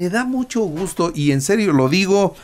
Me 0.00 0.10
da 0.10 0.24
mucho 0.24 0.62
gusto 0.62 1.12
y 1.14 1.30
en 1.30 1.40
serio 1.40 1.72
lo 1.72 1.88
digo 1.88 2.34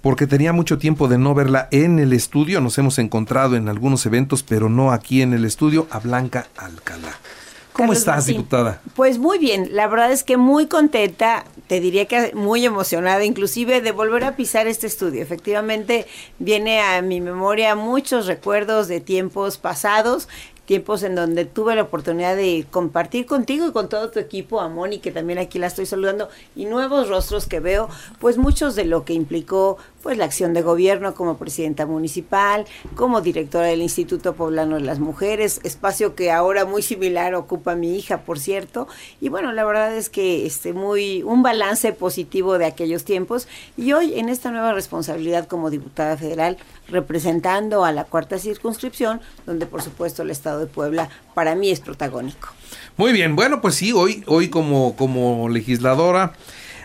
porque 0.00 0.26
tenía 0.26 0.54
mucho 0.54 0.78
tiempo 0.78 1.06
de 1.06 1.18
no 1.18 1.34
verla 1.34 1.68
en 1.70 1.98
el 1.98 2.14
estudio. 2.14 2.62
Nos 2.62 2.78
hemos 2.78 2.98
encontrado 2.98 3.56
en 3.56 3.68
algunos 3.68 4.06
eventos, 4.06 4.42
pero 4.42 4.70
no 4.70 4.90
aquí 4.90 5.20
en 5.20 5.34
el 5.34 5.44
estudio, 5.44 5.86
a 5.90 5.98
Blanca 5.98 6.46
Alcalá. 6.56 7.14
¿Cómo 7.74 7.92
estás, 7.92 8.24
diputada? 8.24 8.80
Pues 8.94 9.18
muy 9.18 9.38
bien, 9.38 9.68
la 9.72 9.86
verdad 9.86 10.12
es 10.12 10.24
que 10.24 10.38
muy 10.38 10.66
contenta, 10.66 11.44
te 11.66 11.80
diría 11.80 12.06
que 12.06 12.32
muy 12.34 12.64
emocionada, 12.64 13.22
inclusive 13.24 13.82
de 13.82 13.92
volver 13.92 14.24
a 14.24 14.34
pisar 14.34 14.66
este 14.66 14.86
estudio. 14.86 15.20
Efectivamente, 15.20 16.06
viene 16.38 16.80
a 16.80 17.02
mi 17.02 17.20
memoria 17.20 17.74
muchos 17.74 18.26
recuerdos 18.26 18.88
de 18.88 19.00
tiempos 19.00 19.58
pasados 19.58 20.28
tiempos 20.66 21.02
en 21.02 21.14
donde 21.14 21.44
tuve 21.44 21.74
la 21.74 21.82
oportunidad 21.82 22.36
de 22.36 22.66
compartir 22.70 23.26
contigo 23.26 23.68
y 23.68 23.72
con 23.72 23.88
todo 23.88 24.10
tu 24.10 24.18
equipo, 24.18 24.60
a 24.60 24.68
Moni, 24.68 24.98
que 24.98 25.12
también 25.12 25.38
aquí 25.38 25.58
la 25.58 25.66
estoy 25.66 25.86
saludando, 25.86 26.28
y 26.56 26.64
nuevos 26.64 27.08
rostros 27.08 27.46
que 27.46 27.60
veo, 27.60 27.88
pues 28.18 28.38
muchos 28.38 28.74
de 28.74 28.84
lo 28.84 29.04
que 29.04 29.12
implicó 29.12 29.78
pues 30.04 30.18
la 30.18 30.26
acción 30.26 30.52
de 30.52 30.60
gobierno 30.60 31.14
como 31.14 31.38
presidenta 31.38 31.86
municipal, 31.86 32.66
como 32.94 33.22
directora 33.22 33.68
del 33.68 33.80
Instituto 33.80 34.34
Poblano 34.34 34.74
de 34.76 34.82
las 34.82 34.98
Mujeres, 34.98 35.60
espacio 35.64 36.14
que 36.14 36.30
ahora 36.30 36.66
muy 36.66 36.82
similar 36.82 37.34
ocupa 37.34 37.74
mi 37.74 37.96
hija, 37.96 38.18
por 38.18 38.38
cierto, 38.38 38.86
y 39.22 39.30
bueno, 39.30 39.52
la 39.52 39.64
verdad 39.64 39.96
es 39.96 40.10
que 40.10 40.44
este 40.44 40.74
muy 40.74 41.22
un 41.22 41.42
balance 41.42 41.90
positivo 41.94 42.58
de 42.58 42.66
aquellos 42.66 43.04
tiempos 43.04 43.48
y 43.78 43.94
hoy 43.94 44.18
en 44.18 44.28
esta 44.28 44.50
nueva 44.50 44.74
responsabilidad 44.74 45.48
como 45.48 45.70
diputada 45.70 46.18
federal 46.18 46.58
representando 46.86 47.86
a 47.86 47.90
la 47.90 48.04
cuarta 48.04 48.38
circunscripción, 48.38 49.22
donde 49.46 49.64
por 49.64 49.80
supuesto 49.80 50.20
el 50.20 50.30
estado 50.30 50.60
de 50.60 50.66
Puebla 50.66 51.08
para 51.32 51.54
mí 51.54 51.70
es 51.70 51.80
protagónico. 51.80 52.50
Muy 52.98 53.14
bien, 53.14 53.36
bueno, 53.36 53.62
pues 53.62 53.76
sí, 53.76 53.92
hoy 53.92 54.22
hoy 54.26 54.50
como 54.50 54.96
como 54.96 55.48
legisladora 55.48 56.34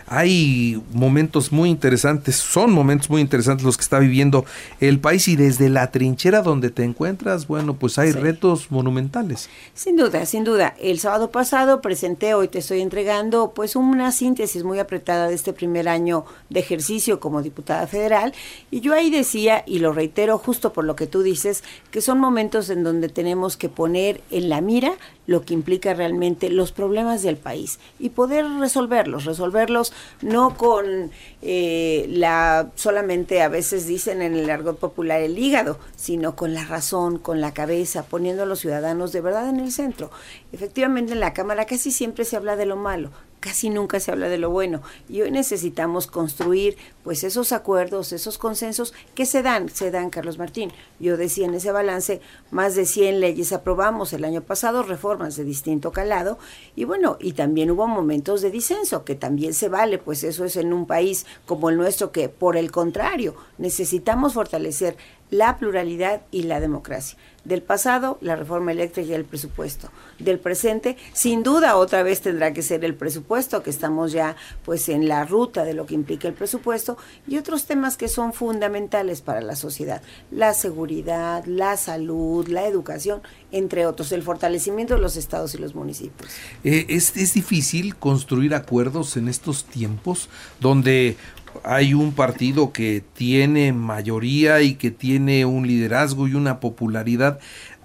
hay 0.09 0.81
momentos 0.91 1.51
muy 1.51 1.69
interesantes, 1.69 2.35
son 2.35 2.71
momentos 2.71 3.09
muy 3.09 3.21
interesantes 3.21 3.63
los 3.63 3.77
que 3.77 3.83
está 3.83 3.99
viviendo 3.99 4.43
el 4.79 4.99
país 4.99 5.27
y 5.27 5.35
desde 5.35 5.69
la 5.69 5.91
trinchera 5.91 6.41
donde 6.41 6.71
te 6.71 6.83
encuentras, 6.83 7.47
bueno, 7.47 7.75
pues 7.75 7.99
hay 7.99 8.11
retos 8.11 8.71
monumentales. 8.71 9.49
Sin 9.75 9.95
duda, 9.95 10.25
sin 10.25 10.43
duda. 10.43 10.75
El 10.79 10.99
sábado 10.99 11.29
pasado 11.29 11.81
presenté, 11.81 12.33
hoy 12.33 12.47
te 12.47 12.59
estoy 12.59 12.81
entregando 12.81 13.51
pues 13.53 13.75
una 13.75 14.11
síntesis 14.11 14.63
muy 14.63 14.79
apretada 14.79 15.27
de 15.27 15.35
este 15.35 15.53
primer 15.53 15.87
año 15.87 16.25
de 16.49 16.59
ejercicio 16.59 17.19
como 17.19 17.43
diputada 17.43 17.85
federal 17.85 18.33
y 18.71 18.81
yo 18.81 18.93
ahí 18.93 19.11
decía, 19.11 19.63
y 19.67 19.79
lo 19.79 19.93
reitero 19.93 20.39
justo 20.39 20.73
por 20.73 20.85
lo 20.85 20.95
que 20.95 21.05
tú 21.05 21.21
dices, 21.21 21.63
que 21.91 22.01
son 22.01 22.19
momentos 22.19 22.71
en 22.71 22.83
donde 22.83 23.09
tenemos 23.09 23.57
que 23.57 23.69
poner 23.69 24.21
en 24.31 24.49
la 24.49 24.61
mira 24.61 24.93
lo 25.27 25.43
que 25.43 25.53
implica 25.53 25.93
realmente 25.93 26.49
los 26.49 26.71
problemas 26.71 27.21
del 27.21 27.37
país 27.37 27.79
y 27.99 28.09
poder 28.09 28.45
resolverlos, 28.59 29.25
resolverlos 29.25 29.93
no 30.21 30.57
con 30.57 31.11
eh, 31.41 32.05
la 32.09 32.71
solamente 32.75 33.41
a 33.41 33.49
veces 33.49 33.87
dicen 33.87 34.21
en 34.21 34.35
el 34.35 34.49
argot 34.49 34.79
popular 34.79 35.21
el 35.21 35.37
hígado, 35.37 35.79
sino 35.95 36.35
con 36.35 36.53
la 36.53 36.65
razón, 36.65 37.17
con 37.17 37.41
la 37.41 37.53
cabeza, 37.53 38.03
poniendo 38.03 38.43
a 38.43 38.45
los 38.45 38.59
ciudadanos 38.59 39.11
de 39.11 39.21
verdad 39.21 39.49
en 39.49 39.59
el 39.59 39.71
centro. 39.71 40.11
Efectivamente 40.51 41.13
en 41.13 41.19
la 41.19 41.33
Cámara 41.33 41.65
casi 41.65 41.91
siempre 41.91 42.25
se 42.25 42.35
habla 42.35 42.55
de 42.55 42.65
lo 42.65 42.75
malo, 42.75 43.11
casi 43.39 43.69
nunca 43.69 43.99
se 43.99 44.11
habla 44.11 44.29
de 44.29 44.37
lo 44.37 44.49
bueno 44.49 44.81
y 45.07 45.21
hoy 45.21 45.31
necesitamos 45.31 46.07
construir 46.07 46.77
pues 47.03 47.23
esos 47.23 47.51
acuerdos, 47.51 48.11
esos 48.13 48.37
consensos 48.37 48.93
que 49.15 49.25
se 49.25 49.41
dan, 49.41 49.69
se 49.69 49.91
dan 49.91 50.09
Carlos 50.09 50.37
Martín. 50.37 50.71
Yo 50.99 51.17
decía 51.17 51.45
en 51.45 51.53
ese 51.53 51.71
balance, 51.71 52.21
más 52.51 52.75
de 52.75 52.85
100 52.85 53.19
leyes 53.19 53.53
aprobamos 53.53 54.13
el 54.13 54.25
año 54.25 54.41
pasado, 54.41 54.83
reformas 54.83 55.35
de 55.35 55.43
distinto 55.43 55.91
calado 55.91 56.37
y 56.75 56.83
bueno, 56.83 57.17
y 57.19 57.33
también 57.33 57.71
hubo 57.71 57.87
momentos 57.87 58.41
de 58.41 58.51
disenso, 58.51 59.05
que 59.05 59.15
también 59.15 59.53
se 59.53 59.69
vale, 59.69 59.97
pues 59.97 60.23
eso 60.23 60.45
es 60.45 60.55
en 60.57 60.73
un 60.73 60.85
país 60.85 61.25
como 61.45 61.69
el 61.69 61.77
nuestro 61.77 62.11
que 62.11 62.29
por 62.29 62.57
el 62.57 62.71
contrario, 62.71 63.35
necesitamos 63.57 64.33
fortalecer 64.33 64.97
la 65.29 65.57
pluralidad 65.57 66.21
y 66.31 66.43
la 66.43 66.59
democracia. 66.59 67.17
Del 67.45 67.61
pasado, 67.61 68.17
la 68.21 68.35
reforma 68.35 68.73
eléctrica 68.73 69.09
y 69.09 69.13
el 69.13 69.23
presupuesto. 69.23 69.89
Del 70.19 70.39
presente, 70.39 70.97
sin 71.13 71.41
duda 71.41 71.77
otra 71.77 72.03
vez 72.03 72.21
tendrá 72.21 72.53
que 72.53 72.61
ser 72.61 72.83
el 72.83 72.95
presupuesto, 72.95 73.63
que 73.63 73.69
estamos 73.69 74.11
ya 74.11 74.35
pues 74.65 74.89
en 74.89 75.07
la 75.07 75.23
ruta 75.25 75.63
de 75.63 75.73
lo 75.73 75.85
que 75.85 75.95
implica 75.95 76.27
el 76.27 76.33
presupuesto, 76.33 76.97
y 77.27 77.37
otros 77.37 77.65
temas 77.65 77.95
que 77.95 78.09
son 78.09 78.33
fundamentales 78.33 79.21
para 79.21 79.41
la 79.41 79.55
sociedad. 79.55 80.01
La 80.31 80.53
seguridad, 80.53 81.45
la 81.45 81.77
salud, 81.77 82.47
la 82.49 82.67
educación, 82.67 83.21
entre 83.51 83.85
otros, 83.85 84.11
el 84.11 84.21
fortalecimiento 84.21 84.95
de 84.95 85.01
los 85.01 85.15
estados 85.15 85.55
y 85.55 85.59
los 85.59 85.73
municipios. 85.73 86.29
Eh, 86.63 86.87
es, 86.89 87.15
es 87.15 87.33
difícil 87.33 87.95
construir 87.95 88.53
acuerdos 88.53 89.15
en 89.15 89.29
estos 89.29 89.63
tiempos 89.63 90.29
donde 90.59 91.15
hay 91.63 91.93
un 91.93 92.13
partido 92.13 92.71
que 92.71 93.03
tiene 93.13 93.73
mayoría 93.73 94.61
y 94.61 94.75
que 94.75 94.91
tiene 94.91 95.45
un 95.45 95.67
liderazgo 95.67 96.27
y 96.27 96.33
una 96.33 96.59
popularidad 96.59 97.39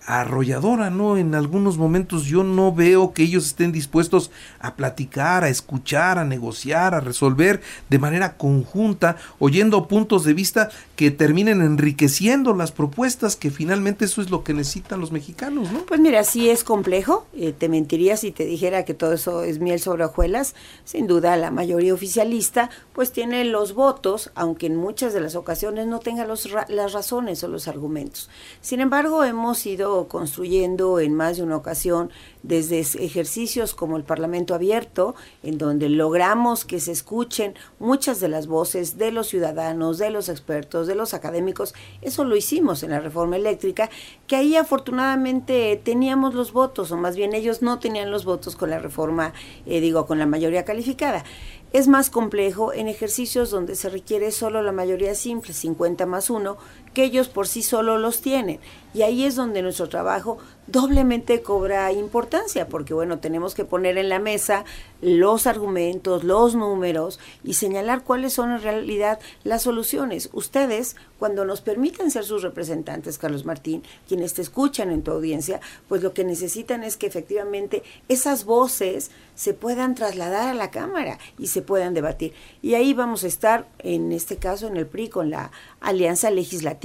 arrolladora, 0.06 0.91
¿no? 0.91 1.16
En 1.16 1.34
algunos 1.34 1.78
momentos 1.78 2.25
yo 2.25 2.44
no 2.44 2.75
veo 2.75 3.12
que 3.15 3.22
ellos 3.22 3.47
estén 3.47 3.72
dispuestos 3.72 4.31
a 4.60 4.75
platicar, 4.75 5.44
a 5.44 5.48
escuchar, 5.48 6.19
a 6.19 6.25
negociar, 6.25 6.94
a 6.94 7.00
resolver 7.00 7.62
de 7.88 7.98
manera 7.98 8.37
conjunta, 8.37 9.16
oyendo 9.38 9.88
puntos 9.88 10.25
de 10.25 10.34
vista 10.34 10.69
que 10.97 11.10
terminen 11.10 11.62
enriqueciendo 11.62 12.54
las 12.54 12.70
propuestas, 12.70 13.37
que 13.37 13.50
finalmente 13.50 14.04
eso 14.04 14.20
es 14.20 14.31
lo 14.31 14.44
que 14.44 14.53
necesitan 14.53 15.00
los 15.00 15.10
mexicanos, 15.10 15.72
¿no? 15.72 15.81
Pues 15.87 16.00
mira, 16.00 16.22
sí 16.25 16.50
es 16.50 16.65
complejo, 16.65 17.26
eh, 17.34 17.53
te 17.53 17.69
mentiría 17.69 18.16
si 18.16 18.31
te 18.31 18.44
dijera 18.44 18.84
que 18.84 18.94
todo 18.94 19.15
eso 19.15 19.42
es 19.42 19.59
miel 19.59 19.81
sobre 19.81 20.04
hojuelas, 20.04 20.54
sin 20.84 21.06
duda 21.06 21.36
la 21.36 21.50
mayoría 21.50 21.94
oficialista 21.94 22.71
pues 22.92 23.10
tiene 23.10 23.44
los 23.44 23.75
votos, 23.75 24.31
aunque 24.34 24.66
en 24.66 24.76
muchas 24.76 25.15
de 25.15 25.21
las 25.21 25.34
ocasiones 25.34 25.86
no 25.86 25.98
tenga 25.98 26.26
los 26.26 26.48
las 26.69 26.92
razones 26.92 27.42
o 27.42 27.48
los 27.48 27.69
argumentos. 27.69 28.28
Sin 28.60 28.81
embargo, 28.81 29.25
hemos 29.25 29.66
construyendo 30.09 30.99
en 31.00 31.15
más 31.15 31.37
de 31.37 31.43
una 31.43 31.56
ocasión 31.56 32.10
desde 32.43 32.81
ejercicios 32.81 33.75
como 33.75 33.97
el 33.97 34.05
Parlamento 34.05 34.55
Abierto, 34.55 35.15
en 35.43 35.56
donde 35.56 35.88
logramos 35.88 36.65
que 36.65 36.78
se 36.81 36.93
escuchen 36.93 37.55
muchas 37.78 38.21
de 38.21 38.28
las 38.28 38.47
voces 38.47 38.99
de 38.99 39.12
los 39.12 39.28
ciudadanos, 39.28 39.99
de 39.99 40.10
los 40.10 40.28
expertos, 40.28 40.87
de 40.87 40.94
los 40.94 41.15
académicos. 41.15 41.75
Eso 42.03 42.25
lo 42.25 42.37
hicimos 42.37 42.83
en 42.83 42.91
la 42.91 43.00
reforma 43.00 43.37
eléctrica, 43.37 43.88
que 44.27 44.37
ahí 44.37 44.56
afortunadamente 44.56 45.81
teníamos 45.83 46.34
los 46.34 46.53
votos, 46.53 46.93
o 46.93 46.97
más 46.97 47.16
bien 47.16 47.34
ellos 47.34 47.62
no 47.62 47.78
tenían 47.78 48.10
los 48.10 48.25
votos 48.25 48.56
con 48.56 48.71
la 48.71 48.78
reforma, 48.78 49.33
eh, 49.65 49.81
digo, 49.81 50.06
con 50.06 50.19
la 50.19 50.27
mayoría 50.27 50.65
calificada. 50.65 51.25
Es 51.72 51.88
más 51.88 52.09
complejo 52.09 52.72
en 52.72 52.87
ejercicios 52.87 53.50
donde 53.50 53.75
se 53.75 53.88
requiere 53.88 54.31
solo 54.31 54.62
la 54.62 54.71
mayoría 54.71 55.16
simple, 55.16 55.53
50 55.53 56.06
más 56.06 56.31
1, 56.31 56.56
que 56.94 57.05
ellos 57.05 57.28
por 57.28 57.47
sí 57.47 57.62
solo 57.62 57.99
los 57.99 58.21
tienen. 58.21 58.60
Y 58.94 59.03
ahí 59.03 59.25
es 59.25 59.34
donde 59.34 59.60
nuestro 59.60 59.88
trabajo 59.88 60.38
doblemente 60.69 61.43
cobra 61.43 61.91
importancia, 61.93 62.69
porque 62.69 62.94
bueno, 62.94 63.19
tenemos 63.19 63.55
que 63.55 63.65
poner 63.65 63.99
en 63.99 64.09
la 64.09 64.21
mesa 64.21 64.65
los 65.03 65.49
argumentos, 65.49 66.22
los 66.22 66.54
números 66.54 67.19
y 67.43 67.54
señalar 67.54 68.04
cuáles 68.04 68.33
son 68.33 68.53
en 68.53 68.62
realidad 68.62 69.19
las 69.43 69.62
soluciones. 69.62 70.31
Ustedes, 70.33 70.94
cuando 71.19 71.44
nos 71.44 71.60
permiten 71.60 72.12
ser 72.12 72.25
sus 72.25 72.43
representantes, 72.43 73.19
Carlos 73.19 73.44
Martín, 73.44 73.83
quienes 74.06 74.33
te 74.34 74.43
escuchan 74.43 74.91
en 74.93 75.03
tu 75.03 75.10
audiencia, 75.10 75.60
pues 75.88 76.03
lo 76.03 76.15
que 76.15 76.25
necesitan 76.25 76.84
es 76.84 76.97
que 76.97 77.09
efectivamente 77.09 77.83
esas 78.09 78.44
voces 78.44 79.10
se 79.34 79.53
puedan 79.53 79.97
trasladar 79.97 80.49
a 80.49 80.54
la 80.54 80.71
Cámara 80.71 81.19
y 81.37 81.49
se 81.49 81.62
puedan 81.62 81.94
debatir. 81.94 82.33
Y 82.62 82.75
ahí 82.75 82.94
vamos 82.94 83.25
a 83.25 83.27
estar, 83.27 83.66
en 83.81 84.12
este 84.12 84.37
caso, 84.37 84.69
en 84.69 84.77
el 84.77 84.87
PRI, 84.87 85.09
con 85.09 85.31
la 85.31 85.50
alianza 85.81 86.31
legislativa 86.31 86.84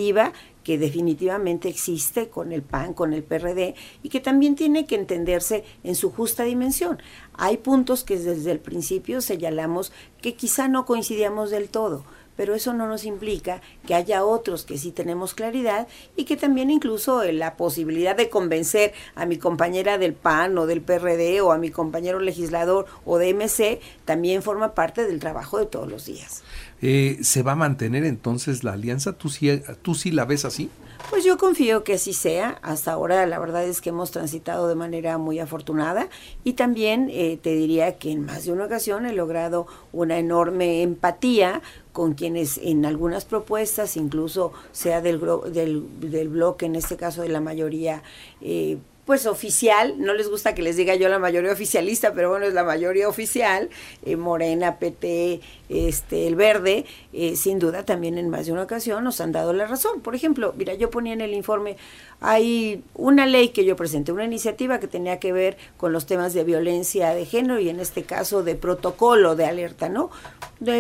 que 0.64 0.78
definitivamente 0.78 1.68
existe 1.68 2.30
con 2.30 2.52
el 2.52 2.62
PAN, 2.62 2.94
con 2.94 3.14
el 3.14 3.24
PRD, 3.24 3.76
y 4.04 4.10
que 4.10 4.20
también 4.20 4.56
tiene 4.56 4.86
que 4.86 4.96
entenderse 4.96 5.64
en 5.84 5.96
su 5.96 6.12
justa 6.12 6.44
dimensión. 6.44 7.02
Hay 7.34 7.58
puntos 7.58 8.04
que 8.04 8.18
desde 8.18 8.52
el 8.52 8.60
principio 8.60 9.22
señalamos 9.22 9.92
que 10.22 10.36
quizá 10.36 10.68
no 10.68 10.86
coincidíamos 10.86 11.50
del 11.50 11.70
todo, 11.70 12.04
pero 12.40 12.56
eso 12.56 12.74
no 12.74 12.88
nos 12.88 13.04
implica 13.04 13.62
que 13.86 13.96
haya 13.96 14.24
otros 14.24 14.64
que 14.64 14.78
sí 14.78 14.92
tenemos 14.92 15.34
claridad 15.34 15.90
y 16.16 16.24
que 16.24 16.38
también 16.38 16.72
incluso 16.72 17.22
la 17.34 17.58
posibilidad 17.58 18.16
de 18.16 18.30
convencer 18.30 18.94
a 19.16 19.26
mi 19.26 19.38
compañera 19.38 19.98
del 19.98 20.14
PAN 20.14 20.58
o 20.58 20.66
del 20.66 20.82
PRD 20.82 21.42
o 21.42 21.52
a 21.52 21.58
mi 21.58 21.70
compañero 21.70 22.22
legislador 22.22 22.86
o 23.04 23.18
de 23.18 23.34
MC 23.34 23.82
también 24.06 24.42
forma 24.42 24.74
parte 24.74 25.06
del 25.06 25.20
trabajo 25.20 25.58
de 25.58 25.66
todos 25.66 25.90
los 25.90 26.06
días. 26.06 26.44
Eh, 26.82 27.18
¿Se 27.22 27.44
va 27.44 27.54
a 27.54 27.56
mantener 27.56 28.06
entonces 28.06 28.64
la 28.64 28.74
alianza? 28.74 29.14
¿Tú 29.14 29.30
sí, 29.30 29.62
¿Tú 29.82 29.96
sí 29.96 30.12
la 30.12 30.26
ves 30.26 30.46
así? 30.46 30.70
Pues 31.10 31.24
yo 31.24 31.38
confío 31.38 31.84
que 31.84 31.94
así 31.94 32.14
sea. 32.14 32.60
Hasta 32.62 32.92
ahora 32.92 33.26
la 33.26 33.40
verdad 33.40 33.64
es 33.64 33.82
que 33.82 33.90
hemos 33.90 34.12
transitado 34.12 34.68
de 34.68 34.76
manera 34.76 35.18
muy 35.18 35.40
afortunada 35.40 36.08
y 36.44 36.54
también 36.54 37.10
eh, 37.12 37.40
te 37.42 37.56
diría 37.56 37.98
que 37.98 38.12
en 38.12 38.26
más 38.26 38.46
de 38.46 38.52
una 38.52 38.66
ocasión 38.66 39.08
he 39.08 39.14
logrado 39.14 39.66
una 39.92 40.20
enorme 40.20 40.84
empatía 40.84 41.62
con 41.94 42.14
quienes 42.14 42.60
en 42.60 42.86
algunas 42.86 43.26
propuestas, 43.26 43.98
incluso 43.98 44.54
sea 44.72 45.02
del, 45.02 45.20
del, 45.52 45.84
del 46.00 46.30
bloque, 46.30 46.68
en 46.68 46.76
este 46.76 46.96
caso 46.96 47.24
de 47.24 47.30
la 47.30 47.42
mayoría, 47.42 48.04
eh, 48.42 48.78
pues 49.10 49.26
oficial, 49.26 49.96
no 49.98 50.14
les 50.14 50.30
gusta 50.30 50.54
que 50.54 50.62
les 50.62 50.78
diga 50.78 50.94
yo 50.94 51.10
la 51.10 51.18
mayoría 51.18 51.52
oficialista, 51.52 52.14
pero 52.14 52.30
bueno, 52.30 52.46
es 52.46 52.54
la 52.54 52.64
mayoría 52.64 53.10
oficial, 53.10 53.72
eh, 54.06 54.16
Morena, 54.16 54.78
PT, 54.78 55.42
este, 55.70 56.28
el 56.28 56.36
verde, 56.36 56.86
eh, 57.14 57.36
sin 57.36 57.60
duda 57.60 57.86
también 57.86 58.18
en 58.18 58.30
más 58.30 58.48
de 58.48 58.52
una 58.52 58.64
ocasión 58.64 59.04
nos 59.04 59.22
han 59.22 59.32
dado 59.32 59.54
la 59.54 59.68
razón. 59.68 60.02
Por 60.02 60.16
ejemplo, 60.16 60.54
mira, 60.58 60.74
yo 60.74 60.90
ponía 60.90 61.14
en 61.14 61.22
el 61.22 61.34
informe, 61.34 61.78
hay 62.22 62.84
una 62.96 63.26
ley 63.26 63.50
que 63.50 63.64
yo 63.64 63.76
presenté, 63.76 64.12
una 64.12 64.26
iniciativa 64.26 64.80
que 64.80 64.88
tenía 64.88 65.20
que 65.20 65.32
ver 65.32 65.58
con 65.78 65.94
los 65.94 66.06
temas 66.06 66.34
de 66.34 66.44
violencia 66.44 67.14
de 67.14 67.26
género 67.26 67.60
y 67.60 67.70
en 67.70 67.80
este 67.80 68.04
caso 68.04 68.44
de 68.44 68.56
protocolo 68.56 69.36
de 69.36 69.46
alerta, 69.46 69.90
¿no? 69.90 70.10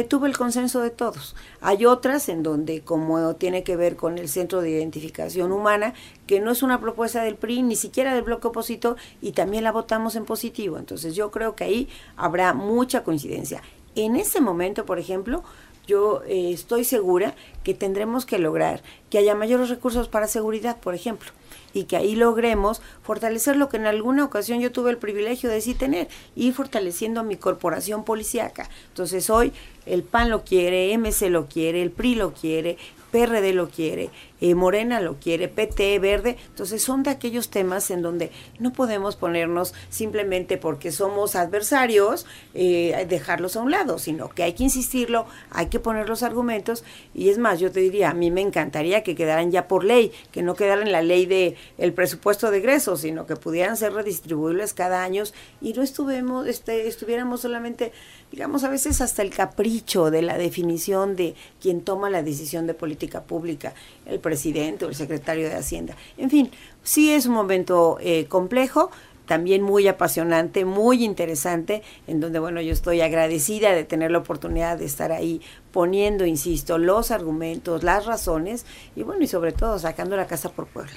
Tuve 0.09 0.27
el 0.27 0.37
consenso 0.37 0.81
de 0.81 0.89
todos. 0.89 1.35
Hay 1.61 1.85
otras 1.85 2.27
en 2.27 2.43
donde, 2.43 2.81
como 2.81 3.35
tiene 3.35 3.63
que 3.63 3.77
ver 3.77 3.95
con 3.95 4.17
el 4.17 4.27
Centro 4.27 4.61
de 4.61 4.71
Identificación 4.71 5.51
Humana, 5.51 5.93
que 6.27 6.41
no 6.41 6.51
es 6.51 6.63
una 6.63 6.81
propuesta 6.81 7.23
del 7.23 7.35
PRI, 7.35 7.63
ni 7.63 7.75
siquiera 7.75 8.13
del 8.13 8.23
bloque 8.23 8.47
opositor, 8.47 8.97
y 9.21 9.31
también 9.31 9.63
la 9.63 9.71
votamos 9.71 10.15
en 10.15 10.25
positivo. 10.25 10.77
Entonces 10.77 11.15
yo 11.15 11.31
creo 11.31 11.55
que 11.55 11.63
ahí 11.63 11.89
habrá 12.17 12.53
mucha 12.53 13.03
coincidencia. 13.03 13.61
En 13.95 14.15
ese 14.15 14.41
momento, 14.41 14.85
por 14.85 14.99
ejemplo, 14.99 15.43
yo 15.87 16.21
eh, 16.27 16.51
estoy 16.53 16.83
segura 16.83 17.35
que 17.63 17.73
tendremos 17.73 18.25
que 18.25 18.39
lograr 18.39 18.83
que 19.09 19.17
haya 19.17 19.35
mayores 19.35 19.69
recursos 19.69 20.07
para 20.07 20.27
seguridad, 20.27 20.79
por 20.79 20.93
ejemplo 20.93 21.31
y 21.73 21.83
que 21.83 21.97
ahí 21.97 22.15
logremos 22.15 22.81
fortalecer 23.03 23.55
lo 23.55 23.69
que 23.69 23.77
en 23.77 23.85
alguna 23.85 24.23
ocasión 24.23 24.59
yo 24.59 24.71
tuve 24.71 24.91
el 24.91 24.97
privilegio 24.97 25.49
de 25.49 25.61
sí 25.61 25.73
tener, 25.73 26.07
ir 26.35 26.53
fortaleciendo 26.53 27.23
mi 27.23 27.35
corporación 27.35 28.03
policíaca. 28.03 28.69
Entonces 28.89 29.29
hoy 29.29 29.53
el 29.85 30.03
PAN 30.03 30.29
lo 30.29 30.43
quiere, 30.43 30.95
MC 30.97 31.29
lo 31.29 31.47
quiere, 31.47 31.81
el 31.81 31.91
PRI 31.91 32.15
lo 32.15 32.33
quiere, 32.33 32.77
PRD 33.11 33.53
lo 33.53 33.69
quiere, 33.69 34.09
eh, 34.41 34.55
Morena 34.55 35.01
lo 35.01 35.15
quiere, 35.19 35.47
PT, 35.47 35.99
Verde. 35.99 36.37
Entonces 36.47 36.81
son 36.81 37.03
de 37.03 37.11
aquellos 37.11 37.49
temas 37.49 37.91
en 37.91 38.01
donde 38.01 38.31
no 38.59 38.73
podemos 38.73 39.15
ponernos 39.15 39.73
simplemente 39.89 40.57
porque 40.57 40.91
somos 40.91 41.35
adversarios, 41.35 42.25
eh, 42.53 43.05
dejarlos 43.07 43.55
a 43.55 43.61
un 43.61 43.71
lado, 43.71 43.99
sino 43.99 44.29
que 44.29 44.43
hay 44.43 44.53
que 44.53 44.63
insistirlo, 44.63 45.25
hay 45.51 45.67
que 45.67 45.79
poner 45.79 46.09
los 46.09 46.23
argumentos. 46.23 46.83
Y 47.13 47.29
es 47.29 47.37
más, 47.37 47.59
yo 47.59 47.71
te 47.71 47.79
diría, 47.81 48.09
a 48.09 48.13
mí 48.13 48.31
me 48.31 48.41
encantaría 48.41 49.03
que 49.03 49.15
quedaran 49.15 49.51
ya 49.51 49.67
por 49.67 49.83
ley, 49.83 50.11
que 50.31 50.41
no 50.41 50.55
quedaran 50.55 50.87
en 50.87 50.91
la 50.91 51.01
ley 51.01 51.25
de 51.25 51.55
presupuesto 51.93 52.51
de 52.51 52.57
egresos, 52.57 53.01
sino 53.01 53.25
que 53.25 53.35
pudieran 53.35 53.77
ser 53.77 53.93
redistribuibles 53.93 54.73
cada 54.73 55.03
año 55.03 55.23
y 55.61 55.73
no 55.73 55.81
estuvemos, 55.81 56.47
este, 56.47 56.87
estuviéramos 56.87 57.41
solamente, 57.41 57.91
digamos, 58.31 58.63
a 58.63 58.69
veces 58.69 59.01
hasta 59.01 59.21
el 59.21 59.31
capricho 59.31 60.11
de 60.11 60.21
la 60.21 60.37
definición 60.37 61.15
de 61.15 61.35
quien 61.61 61.81
toma 61.81 62.09
la 62.09 62.23
decisión 62.23 62.67
de 62.67 62.73
política 62.73 63.23
pública, 63.23 63.73
el 64.05 64.19
presidente 64.29 64.85
o 64.85 64.89
el 64.89 64.95
secretario 64.95 65.49
de 65.49 65.55
Hacienda. 65.55 65.95
En 66.15 66.29
fin, 66.29 66.51
sí 66.83 67.11
es 67.11 67.25
un 67.25 67.33
momento 67.33 67.97
eh, 67.99 68.25
complejo, 68.29 68.91
también 69.25 69.61
muy 69.61 69.87
apasionante, 69.87 70.65
muy 70.65 71.03
interesante, 71.03 71.83
en 72.07 72.19
donde, 72.19 72.39
bueno, 72.39 72.61
yo 72.61 72.73
estoy 72.73 73.01
agradecida 73.01 73.73
de 73.73 73.83
tener 73.83 74.09
la 74.09 74.17
oportunidad 74.17 74.77
de 74.79 74.85
estar 74.85 75.11
ahí 75.11 75.39
poniendo, 75.71 76.25
insisto, 76.25 76.79
los 76.79 77.11
argumentos, 77.11 77.83
las 77.83 78.07
razones 78.07 78.65
y 78.95 79.03
bueno, 79.03 79.23
y 79.23 79.27
sobre 79.27 79.51
todo 79.51 79.77
sacando 79.77 80.15
la 80.15 80.25
casa 80.25 80.49
por 80.49 80.65
Puebla. 80.65 80.93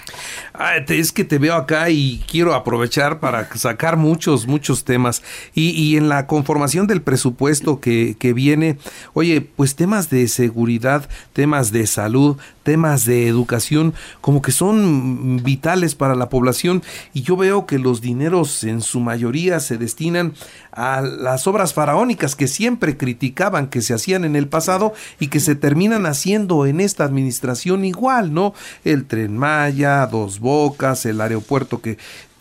Ah, 0.55 0.77
es 0.77 1.13
que 1.13 1.25
te 1.25 1.37
veo 1.37 1.55
acá 1.55 1.91
y 1.91 2.25
quiero 2.31 2.55
aprovechar 2.55 3.21
para 3.21 3.55
sacar 3.55 3.99
muchos, 3.99 4.47
muchos 4.47 4.85
temas. 4.85 5.23
Y, 5.53 5.71
y 5.71 5.99
en 5.99 6.09
la 6.09 6.27
conformación 6.27 6.87
del 6.87 7.03
presupuesto 7.03 7.81
que, 7.81 8.17
que 8.19 8.33
viene, 8.33 8.79
oye, 9.13 9.43
pues 9.43 9.77
temas 9.77 10.09
de 10.09 10.27
seguridad, 10.27 11.07
temas 11.35 11.71
de 11.71 11.87
salud, 11.87 12.39
temas 12.63 13.05
de 13.05 13.29
educación, 13.29 13.95
como 14.21 14.43
que 14.43 14.53
son 14.53 15.43
vitales 15.43 15.95
para 15.95 16.15
la 16.15 16.29
población. 16.29 16.83
Y 17.13 17.23
yo 17.23 17.37
veo 17.37 17.67
que 17.67 17.79
los 17.79 18.01
dineros 18.01 18.65
en 18.65 18.81
su 18.81 19.01
mayoría 19.01 19.61
se 19.61 19.79
destinan 19.79 20.35
a 20.73 21.03
las 21.03 21.47
obras 21.47 21.75
faraónicas 21.75 22.35
que 22.35 22.49
siempre 22.49 22.97
criticaban 22.97 23.69
que 23.69 23.83
se 23.83 23.95
hacían 23.95 24.25
en 24.25 24.37
el 24.37 24.49
pasado 24.49 24.95
y 25.21 25.29
que 25.29 25.41
se 25.41 25.55
terminan 25.55 26.07
haciendo 26.07 26.67
en 26.67 26.81
esta 26.81 27.05
administración 27.05 27.85
igual, 27.85 28.33
¿no? 28.33 28.55
El 28.85 29.05
tren 29.05 29.37
Maya, 29.37 30.07
Dos 30.07 30.41
Bocas, 30.41 31.05
el 31.07 31.21
aeropuerto 31.21 31.81
que 31.81 31.99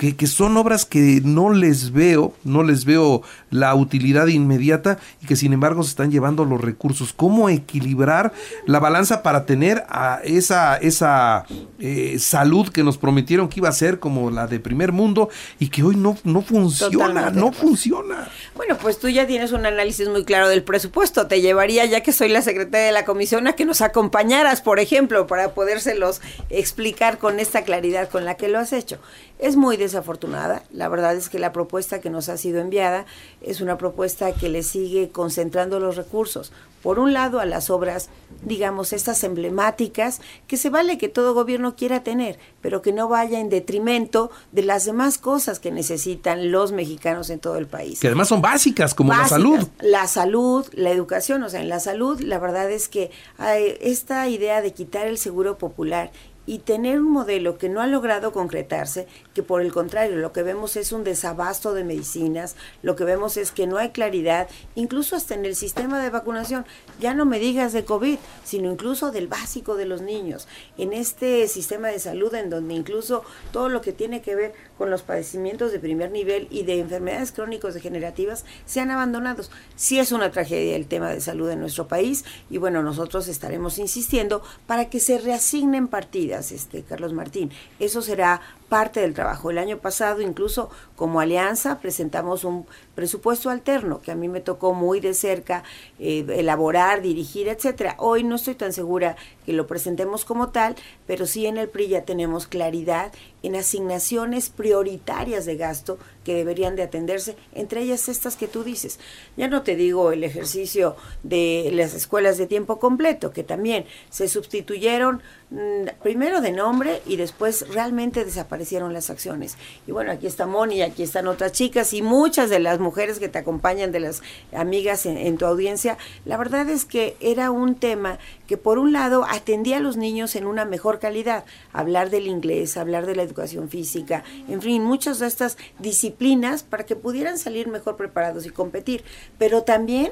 que, 0.10 0.26
son 0.26 0.58
obras 0.58 0.86
que 0.86 1.22
no 1.24 1.54
les 1.54 1.92
veo, 1.92 2.34
no 2.44 2.64
les 2.64 2.86
veo 2.86 3.22
la 3.52 3.76
utilidad 3.76 4.26
inmediata 4.28 4.98
y 5.22 5.28
que 5.28 5.36
sin 5.36 5.54
embargo 5.54 5.84
se 5.84 5.90
están 5.90 6.10
llevando 6.10 6.44
los 6.44 6.60
recursos. 6.60 7.14
¿Cómo 7.14 7.50
equilibrar 7.50 8.34
la 8.66 8.80
balanza 8.80 9.22
para 9.22 9.46
tener 9.46 9.84
a 9.90 10.20
esa, 10.24 10.78
esa 10.78 11.46
eh, 11.80 12.18
salud 12.18 12.70
que 12.70 12.84
nos 12.84 12.98
prometieron 12.98 13.48
que 13.48 13.60
iba 13.60 13.70
a 13.70 13.74
ser 13.74 14.00
como 14.00 14.32
la 14.32 14.48
de 14.48 14.60
primer 14.60 14.92
mundo 14.92 15.30
y 15.60 15.70
que 15.70 15.84
hoy 15.84 15.96
no, 15.96 16.18
no 16.24 16.42
funciona, 16.42 17.30
no 17.30 17.52
funciona? 17.52 18.28
Bueno, 18.56 18.78
pues 18.82 18.98
tú 18.98 19.08
ya 19.08 19.28
tienes 19.28 19.52
un 19.52 19.68
análisis 19.68 20.10
muy 20.10 20.26
claro 20.26 20.50
del 20.50 20.64
presupuesto. 20.64 21.28
Te 21.28 21.42
llevaría, 21.42 21.86
ya 21.86 22.02
que 22.02 22.12
soy 22.12 22.30
la 22.30 22.42
secretaria 22.42 22.88
de 22.88 22.92
la 22.92 23.06
comisión, 23.06 23.48
a 23.48 23.54
que 23.54 23.66
nos 23.66 23.82
acompañaras, 23.82 24.62
por 24.62 24.80
ejemplo, 24.80 25.28
para 25.28 25.54
podérselos 25.54 26.22
explicar 26.50 27.20
con 27.20 27.40
esta 27.40 27.64
claridad 27.64 28.10
con 28.10 28.26
la 28.26 28.36
que 28.36 28.48
lo 28.48 28.58
has 28.58 28.74
hecho. 28.74 28.98
Es 29.42 29.56
muy 29.56 29.76
desafortunada. 29.76 30.62
La 30.72 30.88
verdad 30.88 31.16
es 31.16 31.28
que 31.28 31.40
la 31.40 31.52
propuesta 31.52 32.00
que 32.00 32.12
nos 32.12 32.30
ha 32.30 32.38
sido 32.38 32.62
enviada 32.62 33.08
es 33.42 33.60
una 33.60 33.76
propuesta 33.76 34.34
que 34.34 34.50
le 34.50 34.62
sigue 34.62 35.10
concentrando 35.10 35.80
los 35.80 35.96
recursos. 35.96 36.52
Por 36.84 37.00
un 37.00 37.14
lado, 37.14 37.40
a 37.40 37.46
las 37.46 37.70
obras, 37.72 38.10
digamos, 38.44 38.94
estas 38.94 39.24
emblemáticas, 39.24 40.22
que 40.48 40.58
se 40.58 40.70
vale 40.70 40.98
que 40.98 41.10
todo 41.10 41.34
gobierno 41.34 41.76
quiera 41.76 42.04
tener, 42.04 42.38
pero 42.62 42.84
que 42.84 42.92
no 42.92 43.08
vaya 43.08 43.40
en 43.40 43.50
detrimento 43.50 44.32
de 44.52 44.62
las 44.64 44.86
demás 44.86 45.18
cosas 45.18 45.60
que 45.60 45.72
necesitan 45.72 46.52
los 46.52 46.72
mexicanos 46.72 47.32
en 47.32 47.40
todo 47.40 47.58
el 47.58 47.68
país. 47.68 48.00
Que 48.00 48.08
además 48.08 48.28
son 48.28 48.42
básicas, 48.42 48.94
como 48.94 49.14
la 49.14 49.28
salud. 49.28 49.68
La 49.80 50.08
salud, 50.08 50.68
la 50.74 50.92
educación, 50.92 51.42
o 51.44 51.50
sea, 51.50 51.62
en 51.62 51.70
la 51.70 51.80
salud, 51.80 52.20
la 52.22 52.38
verdad 52.38 52.70
es 52.72 52.90
que 52.90 53.10
hay 53.38 53.76
esta 53.82 54.28
idea 54.28 54.62
de 54.62 54.72
quitar 54.74 55.08
el 55.08 55.18
seguro 55.18 55.58
popular 55.58 56.12
y 56.52 56.60
tener 56.60 57.00
un 57.00 57.10
modelo 57.10 57.58
que 57.58 57.70
no 57.70 57.80
ha 57.80 57.88
logrado 57.88 58.34
concretarse, 58.34 59.08
que 59.34 59.42
por 59.42 59.62
el 59.62 59.72
contrario 59.72 60.18
lo 60.18 60.34
que 60.34 60.44
vemos 60.44 60.76
es 60.76 60.92
un 60.92 61.06
desabasto 61.06 61.74
de 61.74 61.86
medicinas, 61.86 62.58
lo 62.82 62.98
que 62.98 63.06
vemos 63.06 63.38
es 63.38 63.54
que 63.54 63.68
no 63.68 63.78
hay 63.78 63.92
claridad, 63.92 64.50
incluso 64.76 65.16
hasta 65.16 65.34
en 65.34 65.46
el 65.46 65.56
sistema 65.56 66.04
de 66.04 66.10
vacunación, 66.10 66.66
ya 67.00 67.14
no 67.14 67.24
me 67.24 67.40
digas 67.40 67.72
de 67.72 67.86
COVID, 67.86 68.18
sino 68.44 68.70
incluso 68.70 69.12
del 69.12 69.30
básico 69.30 69.78
de 69.78 69.86
los 69.86 70.02
niños, 70.02 70.50
en 70.78 70.92
este 70.92 71.48
sistema 71.48 71.88
de 71.88 72.00
salud 72.00 72.36
en 72.36 72.50
donde 72.50 72.74
incluso 72.74 73.24
todo 73.54 73.70
lo 73.70 73.80
que 73.80 73.94
tiene 73.94 74.22
que 74.22 74.36
ver 74.36 74.54
con 74.78 74.90
los 74.90 75.04
padecimientos 75.04 75.72
de 75.72 75.80
primer 75.80 76.12
nivel 76.12 76.50
y 76.52 76.64
de 76.64 76.80
enfermedades 76.80 77.32
crónicos 77.32 77.76
degenerativas 77.76 78.44
sean 78.66 78.92
abandonados. 78.92 79.52
Sí 79.78 80.00
es 80.00 80.12
una 80.12 80.32
tragedia 80.32 80.76
el 80.76 80.88
tema 80.88 81.12
de 81.12 81.22
salud 81.22 81.50
en 81.50 81.62
nuestro 81.62 81.88
país 81.88 82.26
y 82.50 82.58
bueno, 82.58 82.84
nosotros 82.84 83.30
estaremos 83.30 83.78
insistiendo 83.78 84.44
para 84.68 84.90
que 84.90 85.00
se 85.00 85.18
reasignen 85.18 85.88
partidas, 85.88 86.41
este 86.50 86.82
Carlos 86.82 87.14
Martín. 87.14 87.52
Eso 87.80 88.02
será 88.02 88.42
parte 88.72 89.02
del 89.02 89.14
trabajo. 89.14 89.52
El 89.52 89.58
año 89.58 89.80
pasado, 89.80 90.22
incluso 90.22 90.70
como 90.96 91.20
alianza, 91.20 91.80
presentamos 91.82 92.46
un 92.46 92.66
presupuesto 92.96 93.50
alterno 93.50 94.02
que 94.02 94.14
a 94.14 94.16
mí 94.16 94.30
me 94.30 94.40
tocó 94.40 94.74
muy 94.74 95.02
de 95.02 95.14
cerca 95.14 95.66
eh, 96.00 96.26
elaborar, 96.38 97.02
dirigir, 97.02 97.50
etcétera. 97.50 97.96
Hoy 98.00 98.24
no 98.24 98.36
estoy 98.36 98.56
tan 98.56 98.72
segura 98.72 99.18
que 99.46 99.52
lo 99.52 99.68
presentemos 99.68 100.24
como 100.24 100.52
tal, 100.52 100.78
pero 101.06 101.26
sí 101.26 101.48
en 101.48 101.58
el 101.58 101.68
PRI 101.68 101.90
ya 101.90 102.06
tenemos 102.06 102.48
claridad 102.48 103.12
en 103.44 103.58
asignaciones 103.58 104.50
prioritarias 104.50 105.46
de 105.46 105.58
gasto 105.58 105.98
que 106.24 106.36
deberían 106.36 106.78
de 106.78 106.84
atenderse, 106.84 107.36
entre 107.54 107.82
ellas 107.82 108.08
estas 108.08 108.38
que 108.38 108.48
tú 108.48 108.64
dices. 108.64 109.00
Ya 109.36 109.50
no 109.50 109.64
te 109.64 109.76
digo 109.76 110.14
el 110.14 110.24
ejercicio 110.24 110.96
de 111.24 111.72
las 111.74 111.94
escuelas 111.94 112.38
de 112.38 112.48
tiempo 112.48 112.80
completo, 112.80 113.32
que 113.32 113.44
también 113.44 113.86
se 114.12 114.30
sustituyeron 114.30 115.22
mm, 115.50 116.02
primero 116.02 116.40
de 116.40 116.52
nombre 116.52 117.02
y 117.06 117.18
después 117.18 117.68
realmente 117.74 118.24
desaparecieron 118.24 118.61
las 118.94 119.10
acciones. 119.10 119.58
Y 119.88 119.92
bueno, 119.92 120.12
aquí 120.12 120.28
está 120.28 120.46
Moni, 120.46 120.82
aquí 120.82 121.04
están 121.04 121.28
otras 121.28 121.52
chicas 121.52 121.94
y 121.94 122.02
muchas 122.02 122.50
de 122.50 122.60
las 122.60 122.80
mujeres 122.80 123.20
que 123.20 123.30
te 123.30 123.40
acompañan, 123.40 123.92
de 123.92 124.00
las 124.00 124.22
amigas 124.54 125.06
en, 125.06 125.18
en 125.18 125.38
tu 125.38 125.46
audiencia. 125.46 125.98
La 126.26 126.38
verdad 126.38 126.70
es 126.70 126.86
que 126.86 127.16
era 127.20 127.52
un 127.52 127.76
tema 127.76 128.20
que 128.48 128.58
por 128.58 128.80
un 128.80 128.92
lado 128.92 129.26
atendía 129.30 129.78
a 129.78 129.80
los 129.82 129.98
niños 129.98 130.36
en 130.36 130.46
una 130.46 130.66
mejor 130.66 131.00
calidad, 131.00 131.46
hablar 131.74 132.10
del 132.10 132.28
inglés, 132.28 132.78
hablar 132.78 133.06
de 133.06 133.16
la 133.16 133.24
educación 133.24 133.70
física, 133.70 134.24
en 134.48 134.62
fin, 134.62 134.84
muchas 134.84 135.20
de 135.20 135.28
estas 135.28 135.58
disciplinas 135.80 136.64
para 136.64 136.86
que 136.86 136.96
pudieran 136.96 137.38
salir 137.38 137.68
mejor 137.68 137.98
preparados 137.98 138.46
y 138.46 138.50
competir, 138.50 139.04
pero 139.38 139.64
también 139.64 140.12